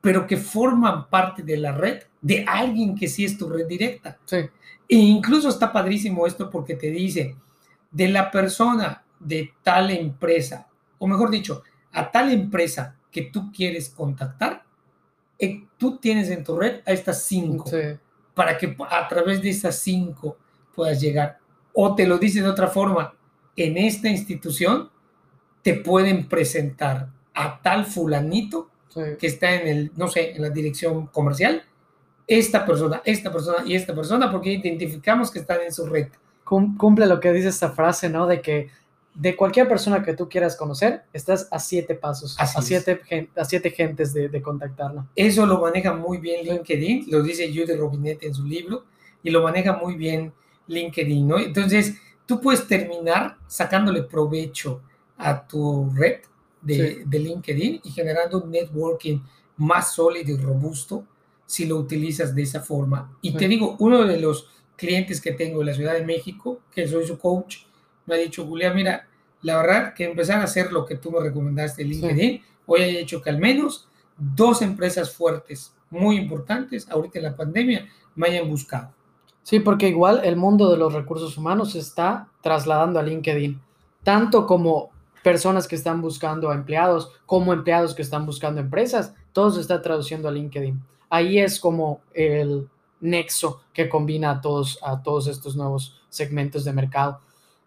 pero 0.00 0.26
que 0.26 0.36
forman 0.36 1.08
parte 1.08 1.42
de 1.44 1.56
la 1.58 1.70
red 1.72 2.02
de 2.26 2.44
alguien 2.44 2.96
que 2.96 3.06
sí 3.06 3.24
es 3.24 3.38
tu 3.38 3.48
red 3.48 3.66
directa. 3.66 4.18
sí, 4.24 4.38
E 4.88 4.96
incluso 4.96 5.48
está 5.48 5.72
padrísimo 5.72 6.26
esto 6.26 6.50
porque 6.50 6.74
te 6.74 6.90
dice 6.90 7.36
de 7.90 8.08
la 8.08 8.32
persona 8.32 9.04
de 9.20 9.52
tal 9.62 9.90
empresa, 9.90 10.66
o 10.98 11.06
mejor 11.06 11.30
dicho, 11.30 11.62
a 11.92 12.10
tal 12.10 12.32
empresa 12.32 12.96
que 13.12 13.22
tú 13.22 13.52
quieres 13.52 13.90
contactar, 13.90 14.64
eh, 15.38 15.66
tú 15.76 15.98
tienes 15.98 16.28
en 16.30 16.42
tu 16.42 16.56
red 16.56 16.80
a 16.84 16.90
estas 16.90 17.22
cinco 17.22 17.68
sí, 17.68 17.96
para 18.34 18.58
que 18.58 18.76
a 18.90 19.06
través 19.06 19.40
de 19.40 19.50
esas 19.50 19.78
cinco 19.78 20.36
puedas 20.74 21.00
llegar. 21.00 21.38
O 21.74 21.94
te 21.94 22.08
lo 22.08 22.18
dice 22.18 22.42
de 22.42 22.48
otra 22.48 22.66
forma, 22.66 23.14
en 23.54 23.76
esta 23.76 24.08
institución 24.08 24.90
te 25.62 25.74
pueden 25.74 26.28
presentar 26.28 27.08
a 27.34 27.60
tal 27.62 27.84
fulanito 27.86 28.68
sí. 28.88 29.00
que 29.18 29.28
está 29.28 29.54
en 29.54 29.68
el, 29.68 29.92
no 29.94 30.08
sé, 30.08 30.34
en 30.34 30.42
la 30.42 30.50
dirección 30.50 31.06
comercial, 31.06 31.64
esta 32.26 32.64
persona, 32.66 33.02
esta 33.04 33.32
persona 33.32 33.58
y 33.66 33.74
esta 33.74 33.94
persona, 33.94 34.30
porque 34.30 34.52
identificamos 34.52 35.30
que 35.30 35.38
están 35.40 35.60
en 35.62 35.72
su 35.72 35.86
red. 35.86 36.08
Cum- 36.44 36.76
Cumple 36.76 37.06
lo 37.06 37.20
que 37.20 37.32
dice 37.32 37.48
esta 37.48 37.70
frase, 37.70 38.08
¿no? 38.08 38.26
De 38.26 38.40
que 38.40 38.68
de 39.14 39.34
cualquier 39.34 39.66
persona 39.68 40.02
que 40.04 40.12
tú 40.14 40.28
quieras 40.28 40.56
conocer, 40.56 41.04
estás 41.12 41.48
a 41.50 41.58
siete 41.58 41.94
pasos, 41.94 42.36
Así 42.38 42.58
a 42.58 42.62
siete, 42.62 43.00
gen- 43.04 43.30
a 43.34 43.44
siete 43.44 43.70
gentes 43.70 44.12
de, 44.12 44.28
de 44.28 44.42
contactarla. 44.42 45.06
Eso 45.16 45.46
lo 45.46 45.58
maneja 45.60 45.94
muy 45.94 46.18
bien 46.18 46.44
LinkedIn, 46.44 47.06
lo 47.08 47.22
dice 47.22 47.48
Judy 47.48 47.74
Robinet 47.76 48.22
en 48.22 48.34
su 48.34 48.44
libro, 48.44 48.84
y 49.22 49.30
lo 49.30 49.42
maneja 49.42 49.72
muy 49.76 49.94
bien 49.94 50.32
LinkedIn, 50.66 51.26
¿no? 51.26 51.38
Entonces, 51.38 51.94
tú 52.26 52.40
puedes 52.40 52.66
terminar 52.66 53.36
sacándole 53.46 54.02
provecho 54.02 54.82
a 55.16 55.46
tu 55.46 55.90
red 55.94 56.20
de, 56.60 56.74
Sí. 56.96 57.02
de 57.06 57.18
LinkedIn 57.18 57.80
y 57.84 57.90
generando 57.92 58.42
un 58.42 58.50
networking 58.50 59.20
más 59.56 59.94
sólido 59.94 60.32
y 60.32 60.36
robusto 60.36 61.04
si 61.46 61.66
lo 61.66 61.76
utilizas 61.76 62.34
de 62.34 62.42
esa 62.42 62.60
forma. 62.60 63.16
Y 63.22 63.32
te 63.32 63.40
Sí. 63.40 63.48
digo, 63.48 63.76
uno 63.78 64.04
de 64.04 64.18
los 64.20 64.48
clientes 64.76 65.20
que 65.20 65.32
tengo 65.32 65.60
en 65.60 65.68
la 65.68 65.74
Ciudad 65.74 65.94
de 65.94 66.04
México, 66.04 66.60
que 66.70 66.86
soy 66.86 67.06
su 67.06 67.18
coach, 67.18 67.58
me 68.04 68.16
ha 68.16 68.18
dicho, 68.18 68.44
Julián, 68.46 68.74
mira, 68.74 69.08
la 69.42 69.56
verdad 69.58 69.94
que 69.94 70.04
empezar 70.04 70.40
a 70.40 70.44
hacer 70.44 70.72
lo 70.72 70.84
que 70.84 70.96
tú 70.96 71.10
me 71.10 71.20
recomendaste 71.20 71.82
en 71.82 71.88
LinkedIn, 71.88 72.42
hoy 72.66 72.80
he 72.80 73.00
hecho 73.00 73.22
que 73.22 73.30
al 73.30 73.38
menos 73.38 73.88
dos 74.18 74.60
empresas 74.62 75.12
fuertes, 75.14 75.72
muy 75.90 76.16
importantes, 76.16 76.88
ahorita 76.90 77.18
en 77.20 77.24
la 77.24 77.36
pandemia, 77.36 77.86
me 78.16 78.28
hayan 78.28 78.48
buscado. 78.48 78.92
Sí, 79.42 79.60
porque 79.60 79.88
igual 79.88 80.22
el 80.24 80.34
mundo 80.36 80.70
de 80.70 80.76
los 80.76 80.92
recursos 80.92 81.38
humanos 81.38 81.72
se 81.72 81.78
está 81.78 82.28
trasladando 82.42 82.98
a 82.98 83.02
LinkedIn, 83.02 83.60
tanto 84.02 84.46
como 84.46 84.90
personas 85.22 85.68
que 85.68 85.76
están 85.76 86.00
buscando 86.02 86.50
a 86.50 86.54
empleados, 86.54 87.12
como 87.26 87.52
empleados 87.52 87.94
que 87.94 88.02
están 88.02 88.26
buscando 88.26 88.60
empresas, 88.60 89.14
todo 89.32 89.50
se 89.52 89.60
está 89.60 89.80
traduciendo 89.82 90.28
a 90.28 90.32
LinkedIn. 90.32 90.80
Ahí 91.08 91.38
es 91.38 91.60
como 91.60 92.00
el 92.14 92.68
nexo 93.00 93.62
que 93.72 93.88
combina 93.88 94.30
a 94.30 94.40
todos, 94.40 94.78
a 94.82 95.02
todos 95.02 95.28
estos 95.28 95.56
nuevos 95.56 96.00
segmentos 96.08 96.64
de 96.64 96.72
mercado. 96.72 97.20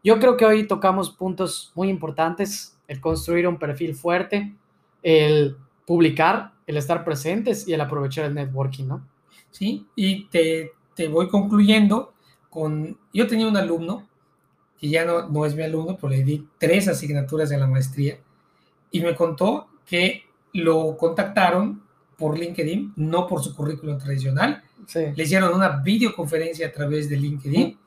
Yo 0.04 0.20
creo 0.20 0.38
que 0.38 0.46
hoy 0.46 0.68
tocamos 0.68 1.10
puntos 1.10 1.72
muy 1.76 1.90
importantes, 1.90 2.78
el 2.88 3.00
construir 3.02 3.48
un 3.48 3.58
perfil 3.58 3.96
fuerte, 3.96 4.56
el 5.04 5.58
publicar, 5.86 6.54
el 6.66 6.78
estar 6.78 7.04
presentes 7.04 7.68
y 7.68 7.74
el 7.74 7.82
aprovechar 7.82 8.26
el 8.26 8.34
networking, 8.34 8.86
¿no? 8.86 9.08
¿sí? 9.52 9.88
Y 9.96 10.26
te, 10.26 10.72
te 10.96 11.08
voy 11.08 11.28
concluyendo 11.30 12.14
con, 12.50 12.98
yo 13.14 13.28
tenía 13.28 13.48
un 13.48 13.58
alumno, 13.58 14.08
que 14.80 14.90
ya 14.90 15.06
no, 15.06 15.28
no 15.28 15.46
es 15.46 15.56
mi 15.56 15.64
alumno, 15.64 15.98
pero 15.98 16.10
le 16.10 16.24
di 16.24 16.48
tres 16.58 16.88
asignaturas 16.88 17.52
en 17.52 17.60
la 17.60 17.68
maestría, 17.68 18.20
y 18.92 19.02
me 19.02 19.16
contó 19.16 19.68
que 19.86 20.24
lo 20.54 20.98
contactaron 20.98 21.84
por 22.20 22.38
LinkedIn, 22.38 22.94
no 22.98 23.26
por 23.26 23.42
su 23.42 23.56
currículum 23.56 23.98
tradicional, 23.98 24.62
Sí, 24.86 25.06
le 25.16 25.24
hicieron 25.24 25.54
una 25.54 25.78
videoconferencia 25.78 26.68
a 26.68 26.72
través 26.72 27.10
de 27.10 27.18
LinkedIn 27.18 27.78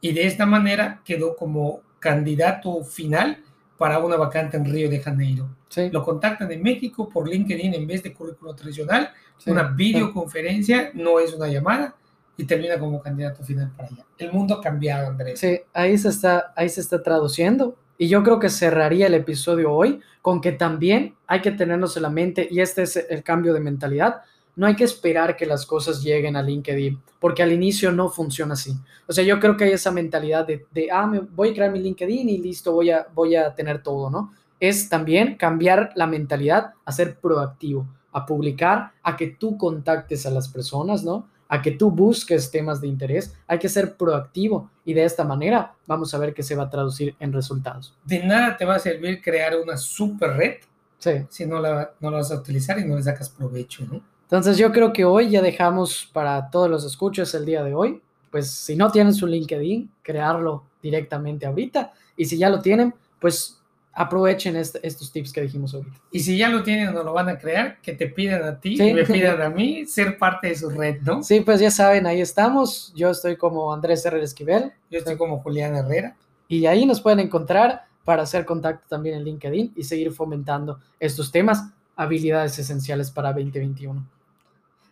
y 0.00 0.12
de 0.12 0.26
esta 0.26 0.46
manera 0.46 1.00
quedó 1.04 1.34
como 1.36 1.80
candidato 1.98 2.82
final 2.84 3.42
para 3.78 3.98
una 3.98 4.16
vacante 4.16 4.56
en 4.56 4.64
Río 4.66 4.90
de 4.90 5.00
Janeiro. 5.00 5.48
sí, 5.68 5.88
Lo 5.90 6.04
contactan 6.04 6.48
de 6.48 6.58
México 6.58 7.08
por 7.08 7.28
LinkedIn 7.28 7.72
en 7.74 7.86
vez 7.86 8.02
de 8.02 8.12
currículum 8.12 8.54
tradicional, 8.54 9.10
sí. 9.38 9.50
una 9.50 9.62
videoconferencia, 9.64 10.90
no 10.94 11.18
es 11.18 11.32
una 11.32 11.48
llamada 11.48 11.94
y 12.36 12.44
termina 12.44 12.78
como 12.78 13.00
candidato 13.00 13.42
final 13.42 13.70
para 13.76 13.88
allá. 13.88 14.04
El 14.18 14.32
mundo 14.32 14.54
ha 14.54 14.60
cambiado, 14.60 15.08
Andrés. 15.08 15.40
Sí, 15.40 15.60
ahí 15.72 15.96
se 15.96 16.08
está, 16.08 16.52
ahí 16.56 16.68
se 16.68 16.80
está 16.80 17.02
traduciendo. 17.02 17.76
Y 18.00 18.08
yo 18.08 18.22
creo 18.22 18.38
que 18.38 18.48
cerraría 18.48 19.08
el 19.08 19.12
episodio 19.12 19.74
hoy 19.74 20.00
con 20.22 20.40
que 20.40 20.52
también 20.52 21.16
hay 21.26 21.42
que 21.42 21.50
tenernos 21.50 21.98
en 21.98 22.04
la 22.04 22.08
mente, 22.08 22.48
y 22.50 22.60
este 22.60 22.84
es 22.84 22.96
el 22.96 23.22
cambio 23.22 23.52
de 23.52 23.60
mentalidad, 23.60 24.22
no 24.56 24.66
hay 24.66 24.74
que 24.74 24.84
esperar 24.84 25.36
que 25.36 25.44
las 25.44 25.66
cosas 25.66 26.02
lleguen 26.02 26.34
a 26.34 26.42
LinkedIn, 26.42 26.98
porque 27.18 27.42
al 27.42 27.52
inicio 27.52 27.92
no 27.92 28.08
funciona 28.08 28.54
así. 28.54 28.72
O 29.06 29.12
sea, 29.12 29.22
yo 29.22 29.38
creo 29.38 29.54
que 29.54 29.64
hay 29.64 29.72
esa 29.72 29.90
mentalidad 29.90 30.46
de, 30.46 30.64
de 30.70 30.88
ah, 30.90 31.06
me 31.06 31.20
voy 31.20 31.50
a 31.50 31.52
crear 31.52 31.70
mi 31.70 31.78
LinkedIn 31.78 32.26
y 32.30 32.38
listo, 32.38 32.72
voy 32.72 32.88
a, 32.88 33.06
voy 33.14 33.36
a 33.36 33.54
tener 33.54 33.82
todo, 33.82 34.08
¿no? 34.08 34.32
Es 34.60 34.88
también 34.88 35.36
cambiar 35.36 35.92
la 35.94 36.06
mentalidad 36.06 36.72
a 36.86 36.92
ser 36.92 37.18
proactivo, 37.18 37.86
a 38.12 38.24
publicar, 38.24 38.92
a 39.02 39.14
que 39.14 39.26
tú 39.26 39.58
contactes 39.58 40.24
a 40.24 40.30
las 40.30 40.48
personas, 40.48 41.04
¿no? 41.04 41.28
A 41.52 41.60
que 41.60 41.72
tú 41.72 41.90
busques 41.90 42.50
temas 42.50 42.80
de 42.80 42.86
interés, 42.86 43.34
hay 43.48 43.58
que 43.58 43.68
ser 43.68 43.96
proactivo 43.96 44.70
y 44.84 44.94
de 44.94 45.04
esta 45.04 45.24
manera 45.24 45.74
vamos 45.86 46.14
a 46.14 46.18
ver 46.18 46.32
que 46.32 46.44
se 46.44 46.54
va 46.54 46.62
a 46.64 46.70
traducir 46.70 47.16
en 47.18 47.32
resultados. 47.32 47.92
De 48.04 48.24
nada 48.24 48.56
te 48.56 48.64
va 48.64 48.76
a 48.76 48.78
servir 48.78 49.20
crear 49.20 49.56
una 49.58 49.76
super 49.76 50.30
red 50.30 50.54
Sí. 50.98 51.12
si 51.30 51.46
no 51.46 51.58
la, 51.60 51.92
no 52.00 52.10
la 52.10 52.18
vas 52.18 52.30
a 52.30 52.36
utilizar 52.36 52.78
y 52.78 52.84
no 52.84 52.94
le 52.94 53.02
sacas 53.02 53.30
provecho, 53.30 53.84
¿no? 53.90 54.00
Entonces 54.24 54.58
yo 54.58 54.70
creo 54.70 54.92
que 54.92 55.04
hoy 55.04 55.30
ya 55.30 55.42
dejamos 55.42 56.08
para 56.12 56.50
todos 56.50 56.70
los 56.70 56.84
escuchos 56.84 57.34
el 57.34 57.44
día 57.46 57.64
de 57.64 57.74
hoy. 57.74 58.00
Pues 58.30 58.50
si 58.50 58.76
no 58.76 58.90
tienen 58.92 59.12
su 59.14 59.26
LinkedIn, 59.26 59.90
crearlo 60.02 60.62
directamente 60.82 61.46
ahorita. 61.46 61.92
Y 62.16 62.26
si 62.26 62.38
ya 62.38 62.48
lo 62.50 62.60
tienen, 62.60 62.94
pues 63.18 63.59
aprovechen 63.92 64.56
este- 64.56 64.86
estos 64.86 65.10
tips 65.12 65.32
que 65.32 65.42
dijimos 65.42 65.74
ahorita. 65.74 65.96
Y 66.12 66.20
si 66.20 66.38
ya 66.38 66.48
lo 66.48 66.62
tienen 66.62 66.88
o 66.88 66.92
no 66.92 67.02
lo 67.02 67.12
van 67.12 67.28
a 67.28 67.38
crear, 67.38 67.80
que 67.82 67.92
te 67.92 68.06
pidan 68.06 68.42
a 68.44 68.60
ti 68.60 68.76
Sí. 68.76 68.84
y 68.88 68.94
me 68.94 69.04
pidan 69.04 69.42
a 69.42 69.50
mí 69.50 69.84
ser 69.86 70.16
parte 70.18 70.48
de 70.48 70.54
su 70.56 70.70
red, 70.70 71.00
¿no? 71.02 71.22
Sí, 71.22 71.40
pues 71.40 71.60
ya 71.60 71.70
saben, 71.70 72.06
ahí 72.06 72.20
estamos. 72.20 72.92
Yo 72.94 73.10
estoy 73.10 73.36
como 73.36 73.72
Andrés 73.74 74.04
Herrera 74.06 74.24
Esquivel 74.24 74.72
Yo 74.90 74.98
estoy 74.98 75.16
como 75.16 75.38
Julián 75.40 75.74
Herrera. 75.74 76.16
y 76.48 76.66
ahí 76.66 76.86
nos 76.86 77.00
pueden 77.00 77.20
encontrar 77.20 77.84
para 78.04 78.22
hacer 78.22 78.44
contacto 78.44 78.86
también 78.88 79.16
en 79.16 79.24
LinkedIn 79.24 79.72
y 79.76 79.84
seguir 79.84 80.10
fomentando 80.12 80.78
estos 80.98 81.30
temas, 81.30 81.64
habilidades 81.96 82.58
esenciales 82.58 83.10
para 83.10 83.32
2021. 83.32 84.04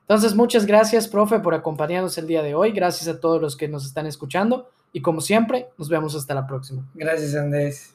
Entonces, 0.03 0.35
muchas 0.35 0.67
gracias, 0.67 1.07
profe, 1.09 1.39
por 1.41 1.55
acompañarnos 1.55 2.17
el 2.19 2.27
día 2.27 2.43
de 2.43 2.55
hoy. 2.55 2.71
Gracias 2.73 3.09
a 3.09 3.21
todos 3.21 3.41
los 3.43 3.57
que 3.57 3.69
nos 3.69 3.85
están 3.87 4.07
escuchando 4.07 4.71
y 4.93 5.01
como 5.03 5.21
siempre, 5.21 5.69
nos 5.79 5.89
vemos 5.89 6.15
hasta 6.15 6.35
la 6.35 6.47
próxima. 6.47 6.83
Gracias, 6.95 7.35
Andrés. 7.35 7.95